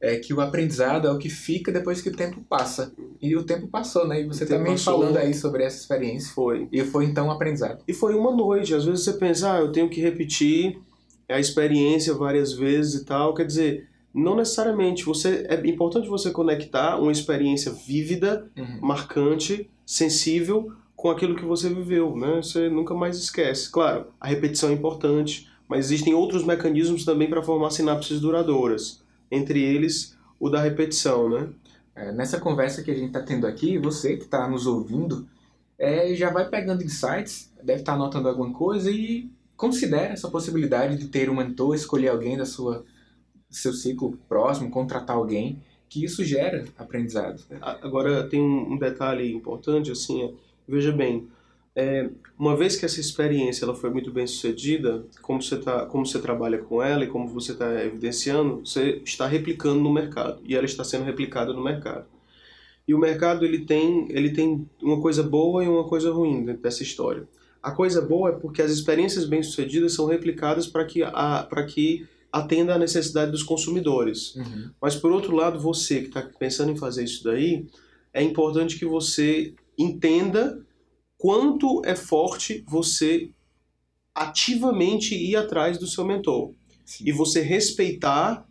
[0.00, 2.92] é que o aprendizado é o que fica depois que o tempo passa.
[3.20, 4.20] E o tempo passou, né?
[4.20, 6.32] E você também passou, falando aí sobre essa experiência.
[6.34, 6.68] Foi.
[6.70, 7.82] E foi então um aprendizado.
[7.88, 8.74] E foi uma noite.
[8.74, 10.78] Às vezes você pensa, ah, eu tenho que repetir
[11.28, 13.34] a experiência várias vezes e tal.
[13.34, 15.04] Quer dizer, não necessariamente.
[15.04, 18.78] Você é importante você conectar uma experiência vívida, uhum.
[18.80, 22.36] marcante, sensível com aquilo que você viveu, né?
[22.36, 23.70] Você nunca mais esquece.
[23.70, 29.02] Claro, a repetição é importante, mas existem outros mecanismos também para formar sinapses duradouras.
[29.30, 31.48] Entre eles, o da repetição, né?
[31.94, 35.28] É, nessa conversa que a gente está tendo aqui, você que está nos ouvindo,
[35.78, 40.96] é, já vai pegando insights, deve estar tá anotando alguma coisa e considere essa possibilidade
[40.96, 42.84] de ter um mentor, escolher alguém da sua
[43.50, 47.42] seu ciclo próximo, contratar alguém, que isso gera aprendizado.
[47.60, 50.32] Agora, tem um detalhe importante, assim, é,
[50.68, 51.28] veja bem,
[51.74, 56.06] é, uma vez que essa experiência ela foi muito bem sucedida, como você, tá, como
[56.06, 60.56] você trabalha com ela e como você está evidenciando, você está replicando no mercado, e
[60.56, 62.06] ela está sendo replicada no mercado.
[62.88, 66.62] E o mercado ele tem, ele tem uma coisa boa e uma coisa ruim dentro
[66.62, 67.28] dessa história.
[67.62, 72.74] A coisa boa é porque as experiências bem-sucedidas são replicadas para que, a, que atenda
[72.74, 74.34] à necessidade dos consumidores.
[74.34, 74.70] Uhum.
[74.80, 77.66] Mas por outro lado, você que está pensando em fazer isso daí,
[78.12, 80.64] é importante que você entenda
[81.18, 83.30] quanto é forte você
[84.14, 86.52] ativamente ir atrás do seu mentor.
[86.84, 87.04] Sim.
[87.06, 88.46] E você respeitar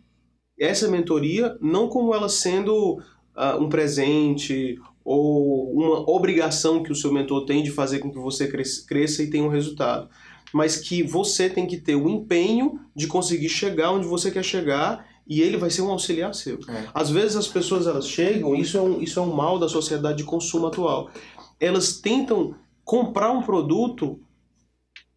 [0.58, 7.12] essa mentoria não como ela sendo uh, um presente ou uma obrigação que o seu
[7.12, 10.08] mentor tem de fazer com que você cresça e tenha um resultado
[10.52, 15.06] mas que você tem que ter o empenho de conseguir chegar onde você quer chegar
[15.26, 16.58] e ele vai ser um auxiliar seu.
[16.68, 16.88] É.
[16.94, 20.18] Às vezes as pessoas elas chegam, isso é, um, isso é um mal da sociedade
[20.18, 21.10] de consumo atual.
[21.58, 24.20] Elas tentam comprar um produto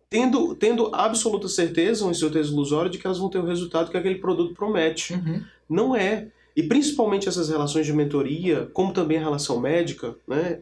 [0.10, 3.98] tendo, tendo absoluta certeza, uma certeza ilusória, de que elas vão ter o resultado que
[3.98, 5.14] aquele produto promete.
[5.14, 5.44] Uhum.
[5.70, 6.30] Não é.
[6.56, 10.62] E principalmente essas relações de mentoria, como também a relação médica, né?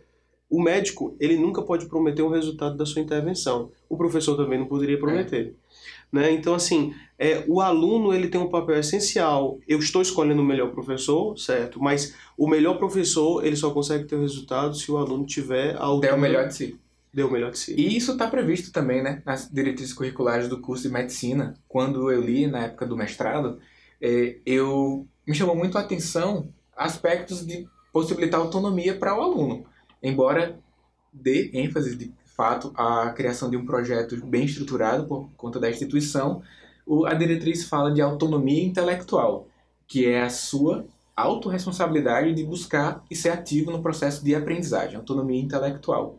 [0.49, 3.71] O médico, ele nunca pode prometer o resultado da sua intervenção.
[3.89, 5.53] O professor também não poderia prometer.
[5.63, 5.67] É.
[6.11, 6.31] Né?
[6.31, 9.59] Então, assim, é, o aluno ele tem um papel essencial.
[9.67, 11.81] Eu estou escolhendo o melhor professor, certo?
[11.81, 15.83] Mas o melhor professor, ele só consegue ter o resultado se o aluno tiver a
[15.83, 16.11] altura...
[16.11, 16.79] Der o melhor de si.
[17.13, 17.75] Deu o melhor de si.
[17.75, 19.21] E isso está previsto também, né?
[19.25, 21.55] Nas diretrizes curriculares do curso de medicina.
[21.67, 23.59] Quando eu li, na época do mestrado,
[24.01, 29.65] é, eu me chamou muito a atenção aspectos de possibilitar autonomia para o aluno.
[30.01, 30.59] Embora
[31.11, 36.41] dê ênfase, de fato, à criação de um projeto bem estruturado por conta da instituição,
[37.05, 39.47] a diretriz fala de autonomia intelectual,
[39.87, 40.85] que é a sua
[41.15, 46.17] autorresponsabilidade de buscar e ser ativo no processo de aprendizagem, autonomia intelectual.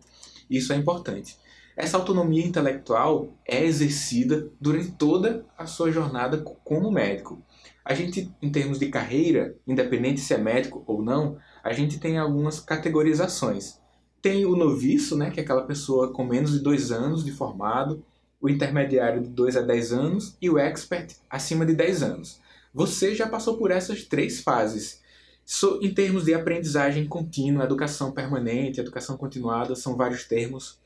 [0.50, 1.36] Isso é importante.
[1.76, 7.40] Essa autonomia intelectual é exercida durante toda a sua jornada como médico.
[7.84, 11.38] A gente, em termos de carreira, independente se é médico ou não,
[11.68, 13.78] a gente tem algumas categorizações.
[14.22, 18.02] Tem o noviço, né, que é aquela pessoa com menos de dois anos de formado,
[18.40, 22.40] o intermediário de 2 a 10 anos e o expert acima de 10 anos.
[22.72, 25.02] Você já passou por essas três fases.
[25.44, 30.78] So, em termos de aprendizagem contínua, educação permanente, educação continuada, são vários termos.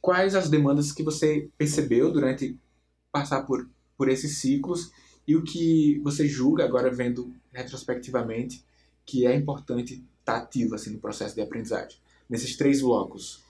[0.00, 2.56] Quais as demandas que você percebeu durante
[3.10, 4.90] passar por, por esses ciclos
[5.26, 8.64] e o que você julga, agora vendo retrospectivamente,
[9.08, 11.96] que é importante estar ativo assim, no processo de aprendizagem?
[12.28, 13.42] Nesses três blocos.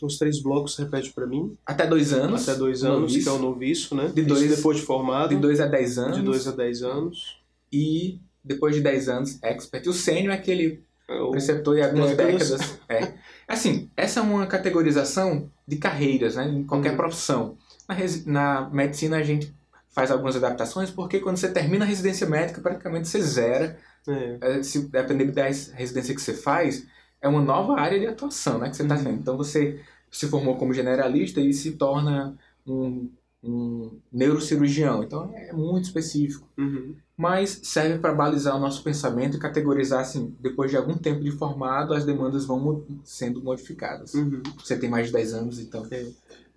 [0.00, 1.54] Os três blocos, repete para mim.
[1.66, 2.48] Até dois anos.
[2.48, 3.22] Até dois anos, noviço.
[3.22, 4.10] que é o noviço, né?
[4.14, 5.28] De dois, Isso depois de formado.
[5.28, 6.16] De dois a dez anos.
[6.16, 7.38] De dois a dez anos.
[7.70, 9.84] E depois de dez anos, expert.
[9.84, 11.30] E o sênior é aquele é o...
[11.30, 12.78] preceptor de algumas décadas.
[12.88, 13.14] É.
[13.46, 16.48] Assim, essa é uma categorização de carreiras, né?
[16.48, 16.96] Em qualquer uhum.
[16.96, 17.58] profissão.
[17.86, 19.54] Na, na medicina a gente
[19.90, 23.78] faz algumas adaptações, porque quando você termina a residência médica, praticamente você zera.
[24.08, 24.38] É.
[24.40, 26.86] é se dependendo da residência que você faz,
[27.20, 28.96] é uma nova área de atuação né, que você está.
[28.96, 29.14] Uhum.
[29.14, 29.80] Então você
[30.10, 32.36] se formou como generalista e se torna
[32.66, 33.10] um,
[33.42, 35.02] um neurocirurgião.
[35.02, 36.48] Então é muito específico.
[36.56, 36.94] Uhum.
[37.16, 41.30] Mas serve para balizar o nosso pensamento e categorizar, assim, depois de algum tempo de
[41.30, 44.12] formado, as demandas vão sendo modificadas.
[44.12, 44.42] Uhum.
[44.58, 45.86] Você tem mais de 10 anos, então.
[45.90, 46.06] É.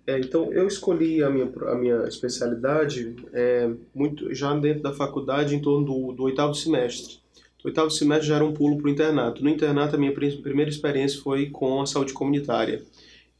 [0.06, 5.54] É, então eu escolhi a minha, a minha especialidade é, muito já dentro da faculdade
[5.54, 7.19] em torno do, do oitavo semestre.
[7.64, 9.44] Oitavo semestre já era um pulo para o internato.
[9.44, 12.82] No internato, a minha primeira experiência foi com a saúde comunitária.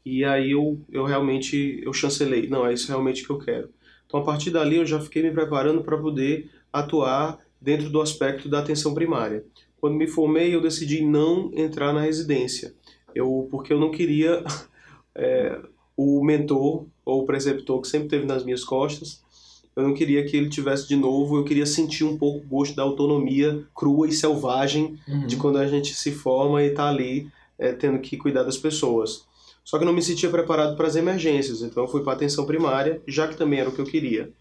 [0.05, 2.47] E aí eu, eu realmente eu chancelei.
[2.47, 3.69] Não, é isso realmente que eu quero.
[4.05, 8.49] Então, a partir dali, eu já fiquei me preparando para poder atuar dentro do aspecto
[8.49, 9.43] da atenção primária.
[9.79, 12.73] Quando me formei, eu decidi não entrar na residência.
[13.15, 14.43] Eu, porque eu não queria
[15.15, 15.59] é,
[15.97, 19.23] o mentor ou o preceptor que sempre teve nas minhas costas.
[19.75, 22.75] Eu não queria que ele tivesse de novo, eu queria sentir um pouco o gosto
[22.75, 25.25] da autonomia crua e selvagem uhum.
[25.25, 29.25] de quando a gente se forma e está ali é, tendo que cuidar das pessoas.
[29.63, 32.15] Só que eu não me sentia preparado para as emergências, então eu fui para a
[32.15, 34.31] atenção primária, já que também era o que eu queria.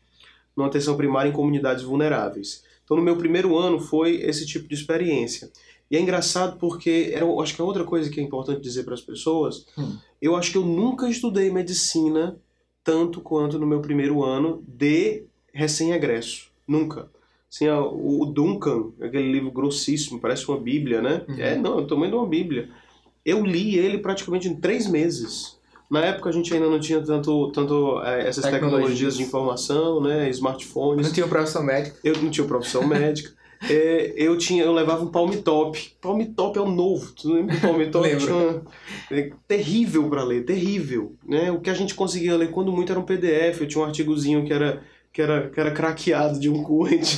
[0.56, 2.64] Numa atenção primária em comunidades vulneráveis.
[2.84, 5.50] Então no meu primeiro ano foi esse tipo de experiência.
[5.90, 8.94] E é engraçado porque era, acho que é outra coisa que é importante dizer para
[8.94, 9.66] as pessoas.
[9.76, 9.96] Hum.
[10.20, 12.36] Eu acho que eu nunca estudei medicina
[12.84, 16.48] tanto quanto no meu primeiro ano de recém-egresso.
[16.66, 17.08] Nunca.
[17.50, 21.22] Assim, o Duncan, aquele livro grossíssimo, parece uma bíblia, né?
[21.28, 21.36] Uhum.
[21.38, 22.68] É, não, é o tamanho de uma bíblia.
[23.24, 25.58] Eu li ele praticamente em três meses.
[25.90, 28.60] Na época a gente ainda não tinha tanto, tanto é, essas tecnologias.
[28.60, 29.16] tecnologias.
[29.16, 31.04] de informação, né, smartphones.
[31.04, 31.98] Não tinha profissão médica.
[32.04, 33.32] Eu não tinha profissão médica.
[33.68, 35.92] É, eu tinha, eu levava um Palm Top.
[36.00, 37.12] Palm Top é o novo.
[37.12, 38.08] Tu lembra do Palm Top?
[38.08, 38.64] Lembro.
[39.10, 41.14] é, terrível para ler, terrível.
[41.26, 41.50] Né?
[41.50, 43.60] O que a gente conseguia ler quando muito era um PDF.
[43.60, 44.82] Eu tinha um artigozinho que era
[45.12, 47.16] que era, que era craqueado de um current.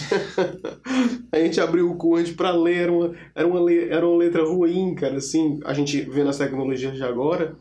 [1.31, 4.95] a gente abriu o current para ler, era uma, era, uma, era uma letra ruim,
[4.95, 7.55] cara, assim, a gente vê nas tecnologias de agora.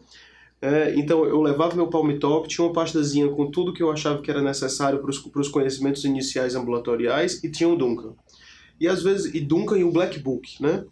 [0.62, 4.22] É, então eu levava meu Palm Top, tinha uma pastazinha com tudo que eu achava
[4.22, 5.10] que era necessário para
[5.42, 8.14] os conhecimentos iniciais ambulatoriais e tinha o Duncan.
[8.82, 10.84] E às vezes, e Duncan e o Black Book, né?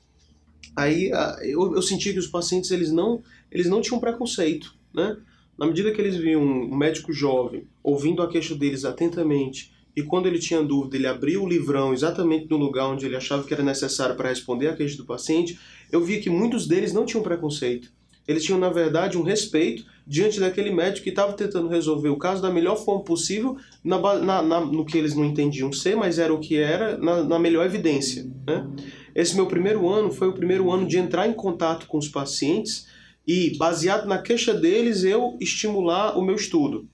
[0.76, 1.10] Aí
[1.42, 5.18] eu, eu senti que os pacientes eles não, eles não tinham preconceito, né?
[5.58, 10.28] Na medida que eles viam um médico jovem ouvindo a queixa deles atentamente e quando
[10.28, 13.64] ele tinha dúvida, ele abria o livrão exatamente no lugar onde ele achava que era
[13.64, 15.60] necessário para responder à queixa do paciente,
[15.92, 17.92] eu via que muitos deles não tinham preconceito.
[18.28, 22.42] Eles tinham, na verdade, um respeito diante daquele médico que estava tentando resolver o caso
[22.42, 26.34] da melhor forma possível, na, na, na, no que eles não entendiam ser, mas era
[26.34, 28.26] o que era, na, melhor evidência.
[28.48, 28.68] Né?
[29.14, 32.88] Esse meu primeiro ano foi o primeiro ano de entrar em contato com os pacientes
[33.28, 36.88] e, baseado na queixa deles, eu estimular o meu estudo.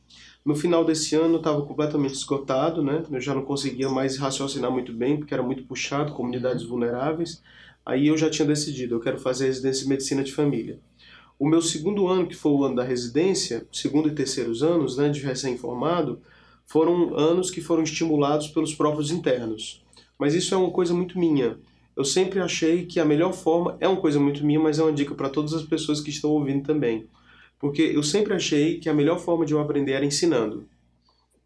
[0.43, 3.01] No final desse ano eu estava completamente esgotado, né?
[3.09, 7.41] Eu já não conseguia mais raciocinar muito bem, porque era muito puxado, comunidades vulneráveis.
[7.86, 10.80] Aí eu já tinha decidido, eu quero fazer residência de medicina de família.
[11.38, 15.09] O meu segundo ano, que foi o ano da residência, segundo e terceiros anos, né,
[15.09, 16.21] de recém-formado,
[16.65, 19.83] foram anos que foram estimulados pelos próprios internos.
[20.17, 21.57] Mas isso é uma coisa muito minha.
[21.95, 24.93] Eu sempre achei que a melhor forma é uma coisa muito minha, mas é uma
[24.93, 27.07] dica para todas as pessoas que estão ouvindo também.
[27.59, 30.67] Porque eu sempre achei que a melhor forma de eu aprender era ensinando.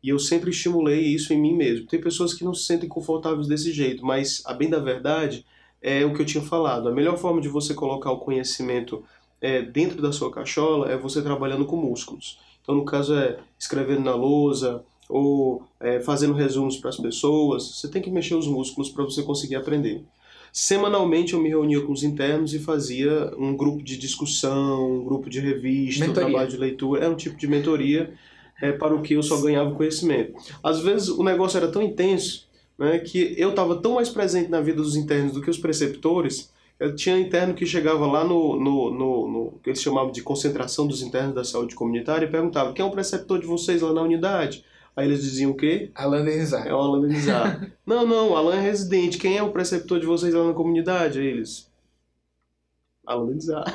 [0.02, 1.86] E eu sempre estimulei isso em mim mesmo.
[1.86, 5.46] Tem pessoas que não se sentem confortáveis desse jeito, mas a bem da verdade
[5.82, 6.88] é o que eu tinha falado.
[6.88, 9.04] A melhor forma de você colocar o conhecimento
[9.42, 12.40] é, dentro da sua cachola é você trabalhando com músculos.
[12.62, 17.64] Então, no caso, é escrevendo na lousa ou é, fazendo resumos para as pessoas.
[17.76, 20.04] Você tem que mexer os músculos para você conseguir aprender.
[20.52, 25.30] Semanalmente eu me reunia com os internos e fazia um grupo de discussão, um grupo
[25.30, 27.02] de revista, um trabalho de leitura.
[27.02, 28.14] Era um tipo de mentoria
[28.62, 30.34] é, para o que eu só ganhava conhecimento.
[30.64, 34.62] Às vezes o negócio era tão intenso né, que eu estava tão mais presente na
[34.62, 36.52] vida dos internos do que os preceptores.
[36.80, 40.88] Eu tinha interno que chegava lá no, no, no, no que eles chamavam de concentração
[40.88, 44.02] dos internos da saúde comunitária e perguntava: quem é o preceptor de vocês lá na
[44.02, 44.64] unidade?
[44.96, 45.92] Aí eles diziam o quê?
[45.94, 46.66] Alan Denizar.
[46.66, 47.70] É o Alan Denizar.
[47.86, 49.18] não, não, Alan é residente.
[49.18, 51.20] Quem é o preceptor de vocês lá na comunidade?
[51.20, 51.70] Aí eles.
[53.06, 53.66] Alan Denizar.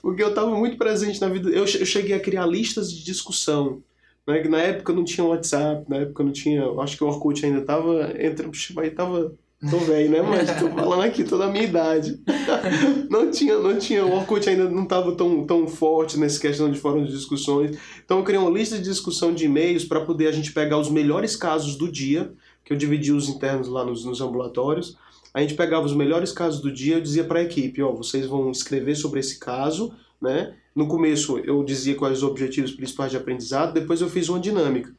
[0.00, 1.50] Porque eu estava muito presente na vida.
[1.50, 3.82] Eu cheguei a criar listas de discussão.
[4.24, 4.42] Né?
[4.44, 6.64] Na época não tinha WhatsApp, na época não tinha.
[6.80, 8.12] Acho que o Orkut ainda estava.
[8.20, 8.48] Entre...
[8.90, 10.20] Tava Tô velho, né?
[10.20, 12.20] Mas tô falando aqui toda a minha idade.
[13.08, 14.04] Não tinha, não tinha.
[14.04, 17.78] O Orkut ainda não estava tão, tão forte nessa questão de fórum de discussões.
[18.04, 20.90] Então eu criei uma lista de discussão de e-mails para poder a gente pegar os
[20.90, 22.32] melhores casos do dia,
[22.64, 24.98] que eu dividi os internos lá nos, nos ambulatórios.
[25.32, 28.26] A gente pegava os melhores casos do dia, eu dizia para a equipe, ó, vocês
[28.26, 30.54] vão escrever sobre esse caso, né?
[30.74, 34.92] No começo eu dizia quais os objetivos principais de aprendizado, depois eu fiz uma dinâmica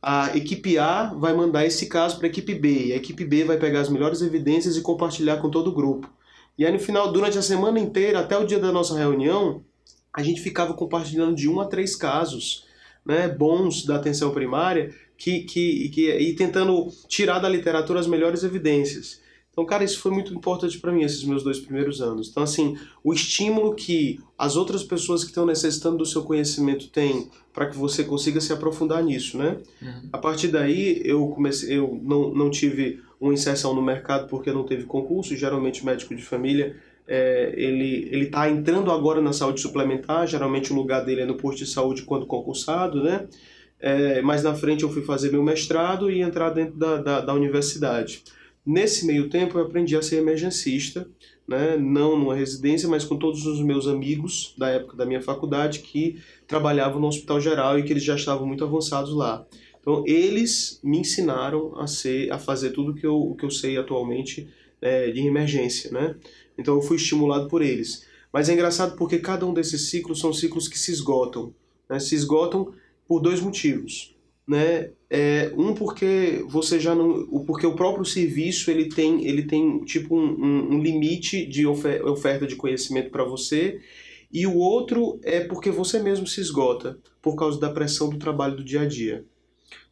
[0.00, 3.44] a equipe A vai mandar esse caso para a equipe B, e a equipe B
[3.44, 6.08] vai pegar as melhores evidências e compartilhar com todo o grupo.
[6.56, 9.62] E aí no final, durante a semana inteira, até o dia da nossa reunião,
[10.12, 12.64] a gente ficava compartilhando de um a três casos
[13.04, 18.44] né, bons da atenção primária que, que, que, e tentando tirar da literatura as melhores
[18.44, 19.20] evidências.
[19.54, 22.28] Então, cara, isso foi muito importante para mim, esses meus dois primeiros anos.
[22.28, 27.30] Então, assim, o estímulo que as outras pessoas que estão necessitando do seu conhecimento têm
[27.52, 29.58] para que você consiga se aprofundar nisso, né?
[29.80, 30.08] Uhum.
[30.12, 34.64] A partir daí, eu comecei, eu não, não tive uma inserção no mercado porque não
[34.64, 35.36] teve concurso.
[35.36, 36.74] Geralmente, médico de família,
[37.06, 40.26] é, ele ele está entrando agora na saúde suplementar.
[40.26, 43.28] Geralmente, o lugar dele é no posto de saúde quando concursado, né?
[43.78, 47.34] É, mais na frente, eu fui fazer meu mestrado e entrar dentro da, da, da
[47.34, 48.24] universidade.
[48.66, 51.06] Nesse meio tempo eu aprendi a ser emergencista,
[51.46, 51.76] né?
[51.76, 56.18] não numa residência, mas com todos os meus amigos da época da minha faculdade que
[56.46, 59.46] trabalhavam no hospital geral e que eles já estavam muito avançados lá.
[59.78, 64.48] Então eles me ensinaram a ser, a fazer tudo que eu que eu sei atualmente
[64.80, 66.16] é, de emergência, né?
[66.56, 68.06] Então eu fui estimulado por eles.
[68.32, 71.54] Mas é engraçado porque cada um desses ciclos são ciclos que se esgotam,
[71.88, 71.98] né?
[71.98, 72.72] Se esgotam
[73.06, 74.14] por dois motivos
[74.46, 74.90] né?
[75.16, 80.16] É, um porque você já não, porque o próprio serviço ele tem ele tem tipo
[80.18, 83.80] um, um, um limite de oferta de conhecimento para você
[84.32, 88.56] e o outro é porque você mesmo se esgota por causa da pressão do trabalho
[88.56, 89.24] do dia a dia.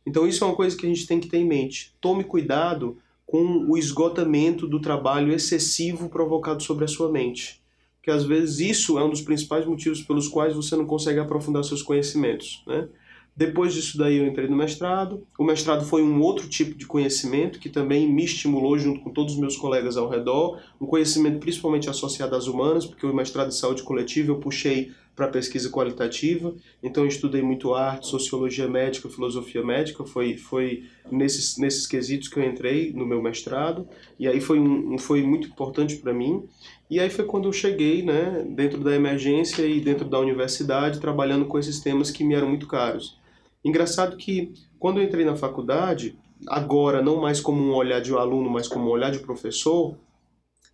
[0.05, 1.95] Então isso é uma coisa que a gente tem que ter em mente.
[2.01, 7.63] Tome cuidado com o esgotamento do trabalho excessivo provocado sobre a sua mente.
[8.03, 11.63] Que às vezes isso é um dos principais motivos pelos quais você não consegue aprofundar
[11.63, 12.89] seus conhecimentos, né?
[13.35, 15.27] Depois disso daí eu entrei no mestrado.
[15.39, 19.35] O mestrado foi um outro tipo de conhecimento que também me estimulou junto com todos
[19.35, 23.57] os meus colegas ao redor, um conhecimento principalmente associado às humanas, porque o mestrado de
[23.57, 29.63] saúde coletiva eu puxei para pesquisa qualitativa, então eu estudei muito arte, sociologia médica, filosofia
[29.63, 33.87] médica, foi, foi nesses, nesses quesitos que eu entrei no meu mestrado,
[34.19, 36.45] e aí foi, um, foi muito importante para mim,
[36.89, 41.45] e aí foi quando eu cheguei né, dentro da emergência e dentro da universidade, trabalhando
[41.45, 43.19] com esses temas que me eram muito caros.
[43.65, 48.51] Engraçado que quando eu entrei na faculdade, agora não mais como um olhar de aluno,
[48.51, 49.97] mas como um olhar de professor,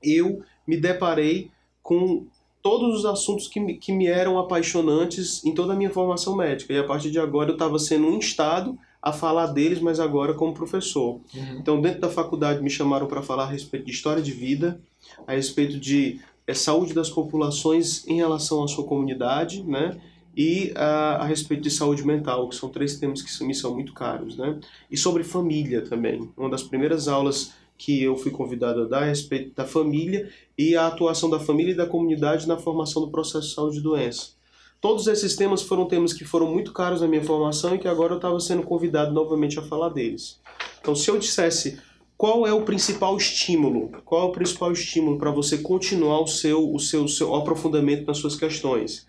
[0.02, 1.50] eu me deparei
[1.82, 2.26] com
[2.62, 6.72] todos os assuntos que me, que me eram apaixonantes em toda a minha formação médica.
[6.72, 10.52] E a partir de agora eu estava sendo instado a falar deles, mas agora como
[10.52, 11.20] professor.
[11.34, 11.58] Uhum.
[11.58, 14.80] Então, dentro da faculdade, me chamaram para falar a respeito de história de vida,
[15.26, 19.98] a respeito de é, saúde das populações em relação à sua comunidade, né?
[20.38, 23.92] e a, a, respeito de saúde mental, que são três temas que me são muito
[23.92, 24.56] caros, né?
[24.88, 26.30] E sobre família também.
[26.36, 30.74] Uma das primeiras aulas que eu fui convidado a dar a respeito da família e
[30.74, 34.36] a atuação da família e da comunidade na formação do processo de saúde e doença.
[34.80, 38.12] Todos esses temas foram temas que foram muito caros na minha formação e que agora
[38.12, 40.40] eu estava sendo convidado novamente a falar deles.
[40.80, 41.78] Então, se eu dissesse
[42.16, 43.92] qual é o principal estímulo?
[44.04, 48.06] Qual é o principal estímulo para você continuar o seu, o seu, o seu aprofundamento
[48.06, 49.06] nas suas questões?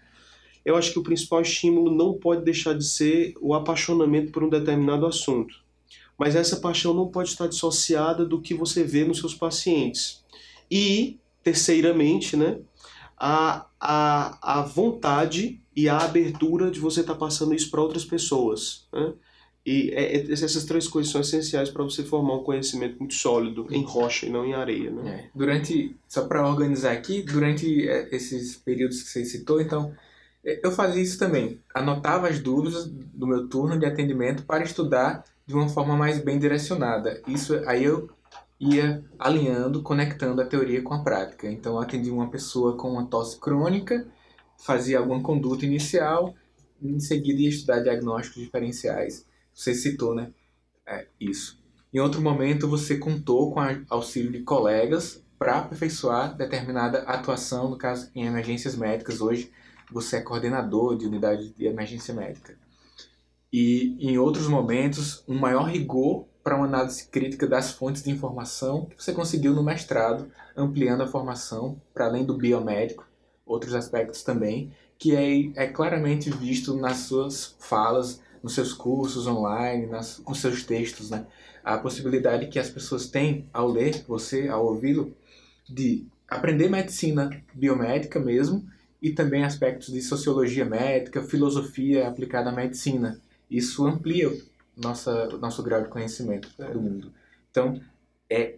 [0.63, 4.49] Eu acho que o principal estímulo não pode deixar de ser o apaixonamento por um
[4.49, 5.55] determinado assunto.
[6.19, 10.21] Mas essa paixão não pode estar dissociada do que você vê nos seus pacientes.
[10.69, 12.59] E, terceiramente, né,
[13.17, 18.85] a, a, a vontade e a abertura de você estar passando isso para outras pessoas.
[18.91, 19.13] Né?
[19.65, 23.67] E é, é, essas três coisas são essenciais para você formar um conhecimento muito sólido
[23.69, 24.91] em rocha e não em areia.
[24.91, 25.11] Né?
[25.11, 25.29] É.
[25.33, 29.93] Durante, só para organizar aqui, durante é, esses períodos que você citou, então,
[30.43, 31.59] eu fazia isso também.
[31.73, 36.39] Anotava as dúvidas do meu turno de atendimento para estudar de uma forma mais bem
[36.39, 37.21] direcionada.
[37.27, 38.09] Isso aí eu
[38.59, 41.51] ia alinhando, conectando a teoria com a prática.
[41.51, 44.07] Então, eu atendi uma pessoa com uma tosse crônica,
[44.57, 46.35] fazia alguma conduta inicial,
[46.81, 49.27] em seguida ia estudar diagnósticos diferenciais
[49.59, 50.31] você citou, né?
[50.87, 51.61] É, isso.
[51.93, 58.09] Em outro momento, você contou com auxílio de colegas para aperfeiçoar determinada atuação, no caso,
[58.15, 59.19] em emergências médicas.
[59.19, 59.51] Hoje,
[59.91, 62.57] você é coordenador de unidade de emergência médica.
[63.51, 68.85] E, em outros momentos, um maior rigor para uma análise crítica das fontes de informação
[68.85, 73.07] que você conseguiu no mestrado, ampliando a formação para além do biomédico,
[73.45, 79.85] outros aspectos também, que é, é claramente visto nas suas falas nos seus cursos online,
[79.85, 81.25] nas, nos seus textos, né?
[81.63, 85.13] A possibilidade que as pessoas têm ao ler você, ao ouvi-lo,
[85.67, 88.65] de aprender medicina biomédica mesmo
[89.01, 93.19] e também aspectos de sociologia médica, filosofia aplicada à medicina.
[93.49, 94.31] Isso amplia
[94.77, 96.71] nossa, nosso grau de conhecimento é.
[96.71, 97.11] do mundo.
[97.51, 97.81] Então,
[98.29, 98.57] é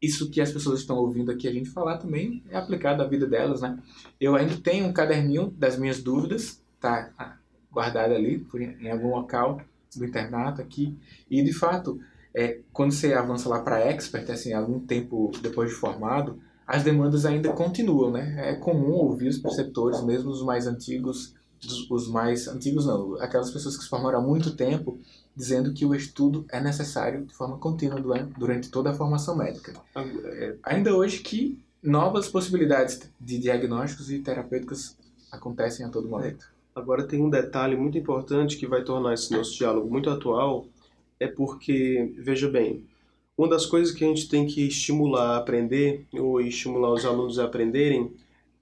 [0.00, 3.26] isso que as pessoas estão ouvindo aqui a gente falar também é aplicado à vida
[3.26, 3.78] delas, né?
[4.20, 7.38] Eu ainda tenho um caderninho das minhas dúvidas, tá
[7.72, 8.46] guardada ali
[8.80, 9.60] em algum local
[9.96, 10.96] do internato aqui.
[11.30, 11.98] E de fato,
[12.34, 17.24] é, quando você avança lá para expert, assim, algum tempo depois de formado, as demandas
[17.24, 18.50] ainda continuam, né?
[18.50, 21.34] É comum ouvir os preceptores, mesmo os mais antigos,
[21.90, 24.98] os mais antigos não, aquelas pessoas que se formaram há muito tempo,
[25.36, 28.00] dizendo que o estudo é necessário de forma contínua
[28.36, 29.74] durante toda a formação médica.
[30.62, 34.96] Ainda hoje que novas possibilidades de diagnósticos e terapêuticas
[35.30, 36.52] acontecem a todo momento.
[36.74, 40.66] Agora tem um detalhe muito importante que vai tornar esse nosso diálogo muito atual,
[41.20, 42.84] é porque, veja bem,
[43.36, 47.38] uma das coisas que a gente tem que estimular a aprender, ou estimular os alunos
[47.38, 48.12] a aprenderem,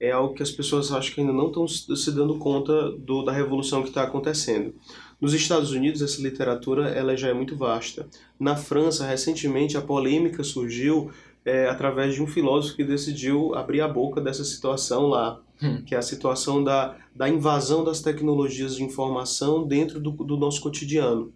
[0.03, 3.31] é algo que as pessoas acham que ainda não estão se dando conta do, da
[3.31, 4.75] revolução que está acontecendo.
[5.19, 8.05] Nos Estados Unidos, essa literatura ela já é muito vasta.
[8.37, 11.09] Na França, recentemente, a polêmica surgiu
[11.45, 15.81] é, através de um filósofo que decidiu abrir a boca dessa situação lá, hum.
[15.85, 20.61] que é a situação da, da invasão das tecnologias de informação dentro do, do nosso
[20.61, 21.31] cotidiano.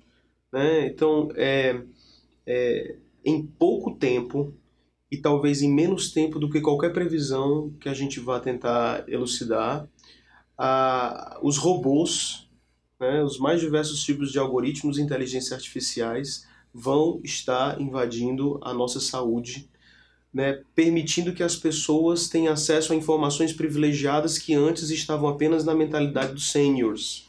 [0.51, 0.88] Né?
[0.88, 1.82] Então, é,
[2.45, 4.53] é, em pouco tempo,
[5.12, 9.88] e talvez em menos tempo do que qualquer previsão que a gente vá tentar elucidar,
[10.58, 12.49] a, os robôs,
[12.99, 18.99] né, os mais diversos tipos de algoritmos de inteligência artificiais vão estar invadindo a nossa
[18.99, 19.70] saúde
[20.34, 25.74] né, permitindo que as pessoas tenham acesso a informações privilegiadas que antes estavam apenas na
[25.74, 27.26] mentalidade dos seniors.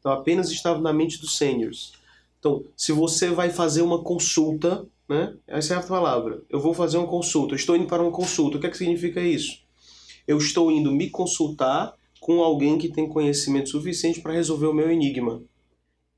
[0.00, 1.92] Então, apenas estavam na mente dos seniors.
[2.40, 6.98] Então, se você vai fazer uma consulta, né, essa é a palavra, eu vou fazer
[6.98, 9.62] uma consulta, eu estou indo para uma consulta, o que, é que significa isso?
[10.26, 14.90] Eu estou indo me consultar com alguém que tem conhecimento suficiente para resolver o meu
[14.90, 15.42] enigma.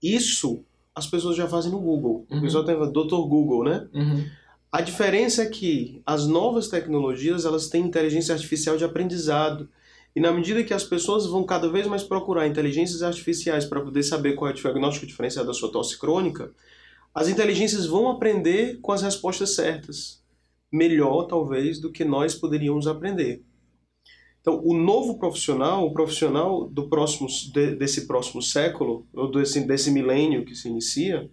[0.03, 0.63] Isso
[0.95, 2.27] as pessoas já fazem no Google.
[2.31, 2.39] Uhum.
[2.39, 3.27] O pessoal tem Dr.
[3.27, 3.89] Google, né?
[3.93, 4.25] Uhum.
[4.71, 9.69] A diferença é que as novas tecnologias elas têm inteligência artificial de aprendizado.
[10.15, 14.03] E na medida que as pessoas vão cada vez mais procurar inteligências artificiais para poder
[14.05, 16.53] saber qual é o diagnóstico diferencial da sua tosse crônica,
[17.15, 20.23] as inteligências vão aprender com as respostas certas.
[20.73, 23.45] Melhor, talvez, do que nós poderíamos aprender.
[24.41, 27.29] Então, o novo profissional, o profissional do próximo,
[27.79, 31.31] desse próximo século, ou desse, desse milênio que se inicia,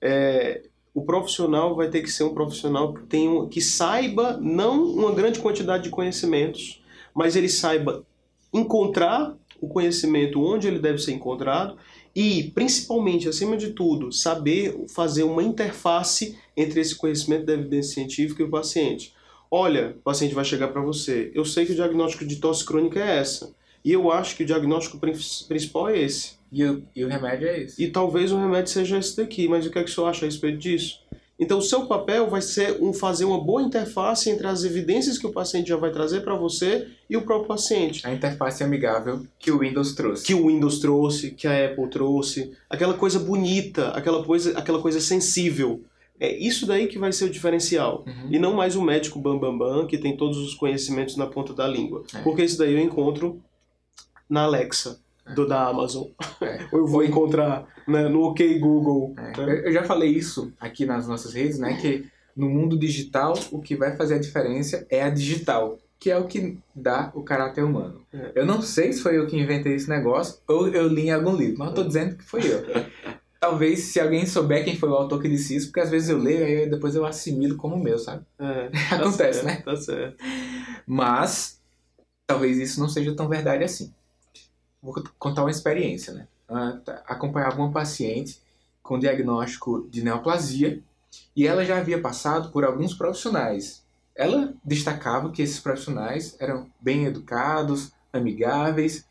[0.00, 5.12] é, o profissional vai ter que ser um profissional que, tenha, que saiba não uma
[5.12, 6.82] grande quantidade de conhecimentos,
[7.14, 8.06] mas ele saiba
[8.52, 11.78] encontrar o conhecimento onde ele deve ser encontrado
[12.14, 18.42] e, principalmente, acima de tudo, saber fazer uma interface entre esse conhecimento da evidência científica
[18.42, 19.14] e o paciente.
[19.50, 22.98] Olha, o paciente vai chegar para você, eu sei que o diagnóstico de tosse crônica
[22.98, 23.54] é essa,
[23.84, 26.40] e eu acho que o diagnóstico principal é esse.
[26.50, 27.82] E o, e o remédio é esse.
[27.82, 30.24] E talvez o remédio seja esse daqui, mas o que é que o senhor acha
[30.24, 31.00] a respeito disso?
[31.38, 35.26] Então, o seu papel vai ser um, fazer uma boa interface entre as evidências que
[35.26, 38.06] o paciente já vai trazer para você e o próprio paciente.
[38.06, 40.24] A interface amigável que o Windows trouxe.
[40.24, 42.52] Que o Windows trouxe, que a Apple trouxe.
[42.70, 45.82] Aquela coisa bonita, aquela coisa, aquela coisa sensível.
[46.20, 48.04] É isso daí que vai ser o diferencial.
[48.06, 48.28] Uhum.
[48.30, 51.52] E não mais o médico bambambam bam, bam, que tem todos os conhecimentos na ponta
[51.52, 52.04] da língua.
[52.14, 52.20] É.
[52.20, 53.42] Porque isso daí eu encontro
[54.30, 55.01] na Alexa
[55.34, 56.08] do, da Amazon.
[56.40, 56.66] É.
[56.72, 59.14] Ou eu vou encontrar né, no OK Google.
[59.16, 59.62] É, né?
[59.64, 61.76] eu- já falei isso aqui nas nossas redes, né?
[61.80, 62.06] Que
[62.36, 66.26] no mundo digital o que vai fazer a diferença é a digital, que é o
[66.26, 68.02] que dá o caráter humano.
[68.12, 68.32] É.
[68.34, 71.36] Eu não sei se foi eu que inventei esse negócio ou eu li em algum
[71.36, 72.62] livro, mas eu tô dizendo que foi eu.
[73.38, 76.16] Talvez se alguém souber quem foi o autor que disse isso, porque às vezes eu
[76.16, 78.24] leio e depois eu assimilo como meu, sabe?
[78.38, 79.62] É, tá Acontece, certo, né?
[79.64, 80.16] Tá certo.
[80.86, 81.60] Mas
[82.24, 83.92] talvez isso não seja tão verdade assim.
[84.82, 86.26] Vou contar uma experiência, né?
[86.48, 87.02] Ah, tá.
[87.06, 88.42] Acompanhava uma paciente
[88.82, 90.82] com diagnóstico de neoplasia
[91.36, 93.84] e ela já havia passado por alguns profissionais.
[94.14, 99.06] Ela destacava que esses profissionais eram bem educados, amigáveis,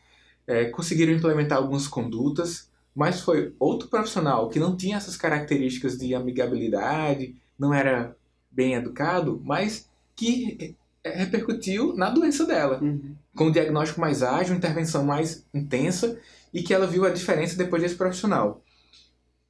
[0.45, 6.13] eh, conseguiram implementar algumas condutas, mas foi outro profissional que não tinha essas características de
[6.13, 8.15] amigabilidade, não era
[8.51, 13.15] bem educado, mas que repercutiu na doença dela Uhum.
[13.35, 16.19] com um diagnóstico mais ágil, intervenção mais intensa
[16.53, 18.61] e que ela viu a diferença depois desse profissional.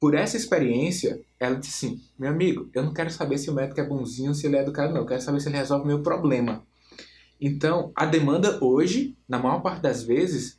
[0.00, 3.80] Por essa experiência, ela disse assim: meu amigo, eu não quero saber se o médico
[3.80, 5.02] é bonzinho, se ele é educado, não.
[5.02, 6.64] Eu quero saber se ele resolve o meu problema.
[7.40, 10.58] Então, a demanda hoje, na maior parte das vezes,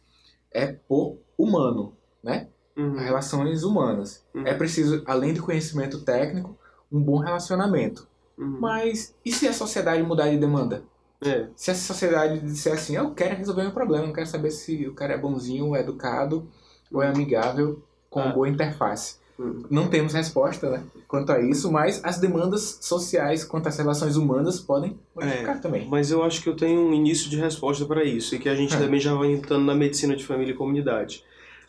[0.52, 2.48] é por humano, né?
[2.78, 2.98] Uhum.
[2.98, 4.26] Relações humanas.
[4.34, 4.46] Uhum.
[4.46, 6.58] É preciso, além de conhecimento técnico,
[6.92, 8.08] um bom relacionamento.
[8.38, 8.58] Uhum.
[8.60, 10.84] Mas e se a sociedade mudar de demanda?
[11.24, 11.48] É.
[11.56, 14.94] Se a sociedade disser assim, eu quero resolver meu problema, não quero saber se o
[14.94, 16.48] cara é bonzinho, é educado
[16.92, 18.32] ou é amigável, com Ah.
[18.34, 19.16] boa interface.
[19.40, 19.64] Uhum.
[19.70, 24.60] Não temos resposta né, quanto a isso, mas as demandas sociais quanto às relações humanas
[24.60, 25.88] podem modificar também.
[25.90, 28.54] Mas eu acho que eu tenho um início de resposta para isso e que a
[28.56, 28.78] gente É.
[28.78, 31.24] também já vai entrando na medicina de família e comunidade.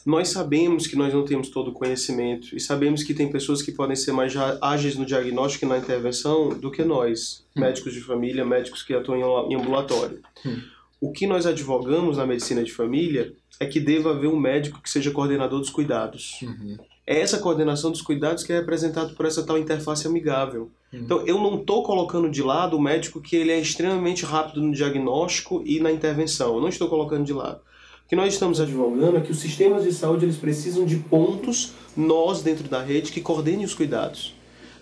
[0.05, 3.73] Nós sabemos que nós não temos todo o conhecimento e sabemos que tem pessoas que
[3.73, 7.61] podem ser mais ágeis no diagnóstico e na intervenção do que nós, Hum.
[7.61, 10.21] médicos de família, médicos que atuam em- em ambulatório.
[10.45, 10.61] Hum.
[11.01, 14.91] O que nós advogamos na medicina de família é que deva haver um médico que
[14.91, 16.41] seja coordenador dos cuidados.
[16.43, 16.77] Uhum.
[17.07, 20.71] É essa coordenação dos cuidados que é representado por essa tal interface amigável.
[20.93, 21.01] Uhum.
[21.01, 24.73] Então, eu não estou colocando de lado o médico que ele é extremamente rápido no
[24.73, 26.55] diagnóstico e na intervenção.
[26.55, 27.61] Eu não estou colocando de lado.
[28.07, 31.73] O que nós estamos advogando é que os sistemas de saúde eles precisam de pontos,
[31.97, 34.35] nós dentro da rede, que coordenem os cuidados.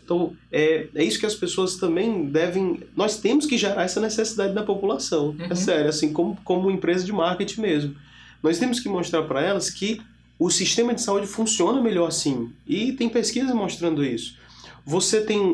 [0.04, 2.80] Então, é, é isso que as pessoas também devem.
[2.96, 5.28] Nós temos que gerar essa necessidade na população.
[5.28, 5.46] Uhum.
[5.48, 7.94] É sério, assim, como, como empresa de marketing mesmo.
[8.42, 10.00] Nós temos que mostrar para elas que
[10.36, 12.50] o sistema de saúde funciona melhor assim.
[12.66, 14.36] E tem pesquisa mostrando isso.
[14.84, 15.44] Você tem um,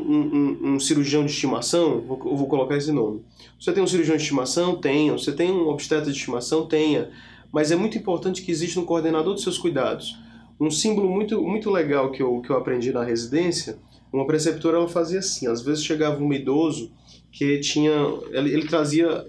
[0.63, 3.21] um- um cirurgião de estimação, vou, vou colocar esse nome.
[3.61, 4.77] Você tem um cirurgião de estimação?
[4.77, 5.13] Tenha.
[5.13, 6.65] Você tem um obstetra de estimação?
[6.65, 7.11] Tenha.
[7.53, 10.17] Mas é muito importante que exista um coordenador dos seus cuidados.
[10.61, 13.79] Um símbolo muito, muito legal que eu, que eu aprendi na residência,
[14.13, 16.91] uma preceptora ela fazia assim, às vezes chegava um idoso
[17.31, 17.93] que tinha,
[18.33, 19.27] ele, ele trazia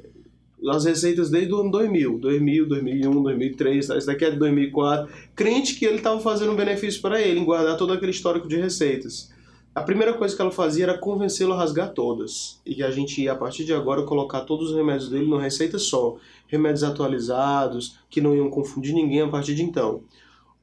[0.67, 3.97] as receitas desde o ano 2000, 2000, 2001, 2003, tá?
[3.97, 7.45] esse daqui é de 2004, crente que ele estava fazendo um benefício para ele, em
[7.45, 9.31] guardar todo aquele histórico de receitas.
[9.73, 12.59] A primeira coisa que ela fazia era convencê-lo a rasgar todas.
[12.65, 15.41] E que a gente ia, a partir de agora, colocar todos os remédios dele numa
[15.41, 16.17] receita só.
[16.47, 20.01] Remédios atualizados, que não iam confundir ninguém a partir de então.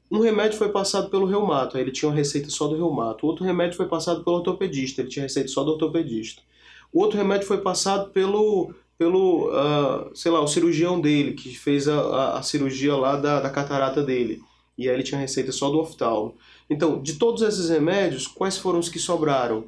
[0.09, 3.27] Um remédio foi passado pelo reumato, aí ele tinha uma receita só do reumato.
[3.27, 6.41] Outro remédio foi passado pelo ortopedista, ele tinha receita só do ortopedista.
[6.93, 11.89] O outro remédio foi passado pelo, pelo ah, sei lá, o cirurgião dele, que fez
[11.89, 14.41] a, a, a cirurgia lá da, da catarata dele.
[14.77, 16.35] E aí ele tinha receita só do oftalmo.
[16.69, 19.65] Então, de todos esses remédios, quais foram os que sobraram?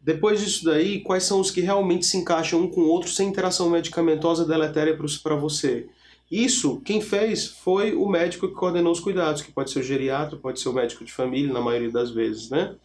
[0.00, 3.28] Depois disso daí, quais são os que realmente se encaixam um com o outro sem
[3.28, 5.88] interação medicamentosa deletéria para você?
[6.30, 10.38] Isso, quem fez foi o médico que coordenou os cuidados, que pode ser o geriatra,
[10.38, 12.76] pode ser o médico de família, na maioria das vezes, né?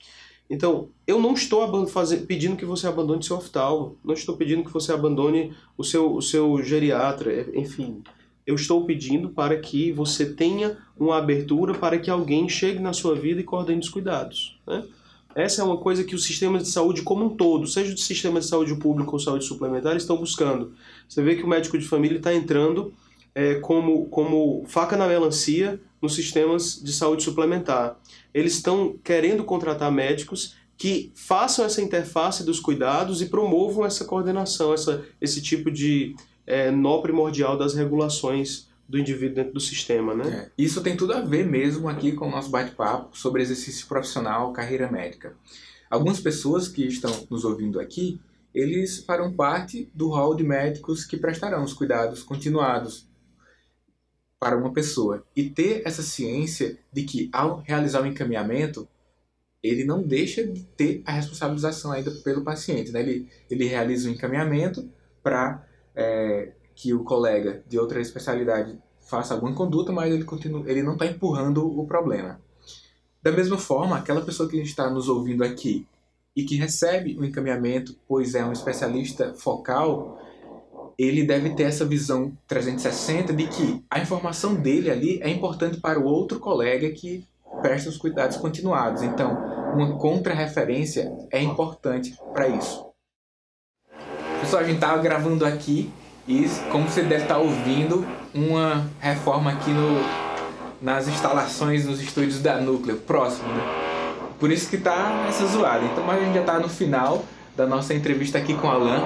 [0.49, 4.63] Então, eu não estou aban- faze- pedindo que você abandone seu oftalmo, não estou pedindo
[4.63, 8.03] que você abandone o seu, o seu geriatra, enfim.
[8.45, 13.15] Eu estou pedindo para que você tenha uma abertura para que alguém chegue na sua
[13.15, 14.83] vida e coordene os cuidados, né?
[15.35, 18.39] Essa é uma coisa que os sistemas de saúde como um todo, seja o sistema
[18.39, 20.73] de saúde público ou saúde suplementar, estão buscando.
[21.09, 22.93] Você vê que o médico de família está entrando
[23.35, 27.99] é, como, como faca na melancia nos sistemas de saúde suplementar.
[28.33, 34.73] Eles estão querendo contratar médicos que façam essa interface dos cuidados e promovam essa coordenação,
[34.73, 36.15] essa, esse tipo de
[36.45, 40.51] é, nó primordial das regulações do indivíduo dentro do sistema, né?
[40.57, 44.53] É, Isso tem tudo a ver mesmo aqui com o nosso bate-papo sobre exercício profissional,
[44.53, 45.35] carreira médica.
[45.89, 48.19] Algumas pessoas que estão nos ouvindo aqui,
[48.53, 53.07] eles farão parte do hall de médicos que prestarão os cuidados continuados
[54.39, 55.25] para uma pessoa.
[55.35, 58.87] E ter essa ciência de que ao realizar o encaminhamento,
[59.63, 62.91] ele não deixa de ter a responsabilização ainda pelo paciente.
[62.91, 63.01] Né?
[63.01, 64.87] Ele, ele realiza o encaminhamento
[65.23, 65.65] para
[65.95, 70.93] é, que o colega de outra especialidade faça alguma conduta, mas ele, continua, ele não
[70.93, 72.39] está empurrando o problema.
[73.21, 75.87] Da mesma forma, aquela pessoa que está nos ouvindo aqui
[76.35, 80.19] e que recebe o encaminhamento, pois é um especialista focal,
[80.97, 85.99] ele deve ter essa visão 360 de que a informação dele ali é importante para
[85.99, 87.25] o outro colega que
[87.61, 89.01] presta os cuidados continuados.
[89.01, 89.33] Então,
[89.73, 92.85] uma contra-referência é importante para isso.
[94.45, 95.89] Pessoal, a gente estava gravando aqui
[96.27, 99.99] e, como você deve estar ouvindo, uma reforma aqui no,
[100.79, 103.63] nas instalações, nos estúdios da Núcleo, próximo, né?
[104.39, 105.83] Por isso que tá essa zoada.
[105.85, 107.25] Então, mas a gente já está no final
[107.57, 109.01] da nossa entrevista aqui com o Alan.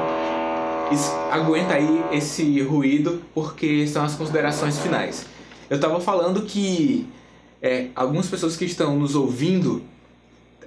[1.32, 5.26] Aguenta aí esse ruído, porque são as considerações finais.
[5.70, 7.08] Eu estava falando que
[7.62, 9.84] é, algumas pessoas que estão nos ouvindo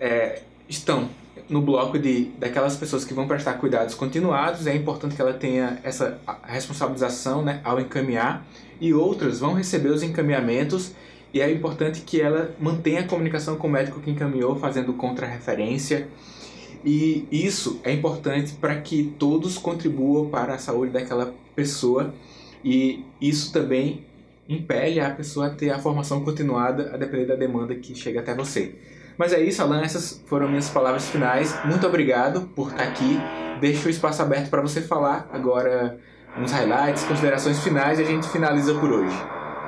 [0.01, 1.11] é, estão
[1.53, 5.79] no bloco de daquelas pessoas que vão prestar cuidados continuados, é importante que ela tenha
[5.85, 8.45] essa responsabilização né, ao encaminhar,
[8.81, 10.93] e outras vão receber os encaminhamentos,
[11.33, 16.09] e é importante que ela mantenha a comunicação com o médico que encaminhou, fazendo contra-referência,
[16.83, 22.15] e isso é importante para que todos contribuam para a saúde daquela pessoa,
[22.65, 24.07] e isso também
[24.49, 28.35] impele a pessoa a ter a formação continuada a depender da demanda que chega até
[28.35, 28.75] você.
[29.17, 31.59] Mas é isso, Alan, essas foram minhas palavras finais.
[31.65, 33.21] Muito obrigado por estar aqui.
[33.61, 35.99] Deixo o espaço aberto para você falar agora
[36.37, 39.17] uns highlights, considerações finais e a gente finaliza por hoje.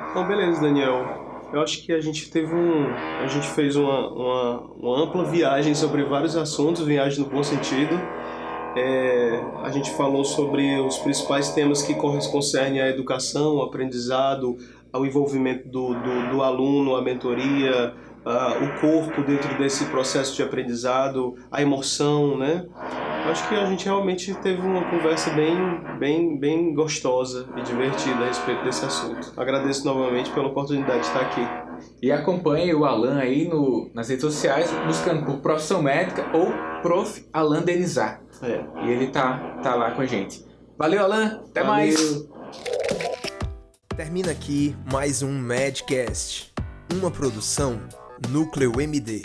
[0.09, 1.23] Então, beleza, Daniel.
[1.53, 2.87] Eu acho que a gente teve um.
[3.23, 7.99] A gente fez uma, uma, uma ampla viagem sobre vários assuntos, viagem no bom sentido.
[8.75, 14.57] É, a gente falou sobre os principais temas que concernem a educação, o aprendizado,
[14.91, 17.93] ao envolvimento do, do, do aluno, a mentoria,
[18.25, 22.65] uh, o corpo dentro desse processo de aprendizado, a emoção, né?
[23.29, 25.55] Acho que a gente realmente teve uma conversa bem,
[25.97, 29.33] bem, bem gostosa e divertida a respeito desse assunto.
[29.35, 31.41] Agradeço novamente pela oportunidade de estar aqui.
[32.01, 36.51] E acompanhe o Alan aí no, nas redes sociais, buscando por Profissão Médica ou
[36.81, 37.27] Prof.
[37.33, 38.21] Alan Denizar.
[38.43, 38.63] É.
[38.85, 40.45] E ele tá, tá lá com a gente.
[40.77, 41.41] Valeu, Alan.
[41.49, 41.67] Até Valeu.
[41.71, 42.29] mais.
[43.97, 46.53] Termina aqui mais um Madcast,
[46.93, 47.79] uma produção
[48.31, 49.21] Núcleo MD.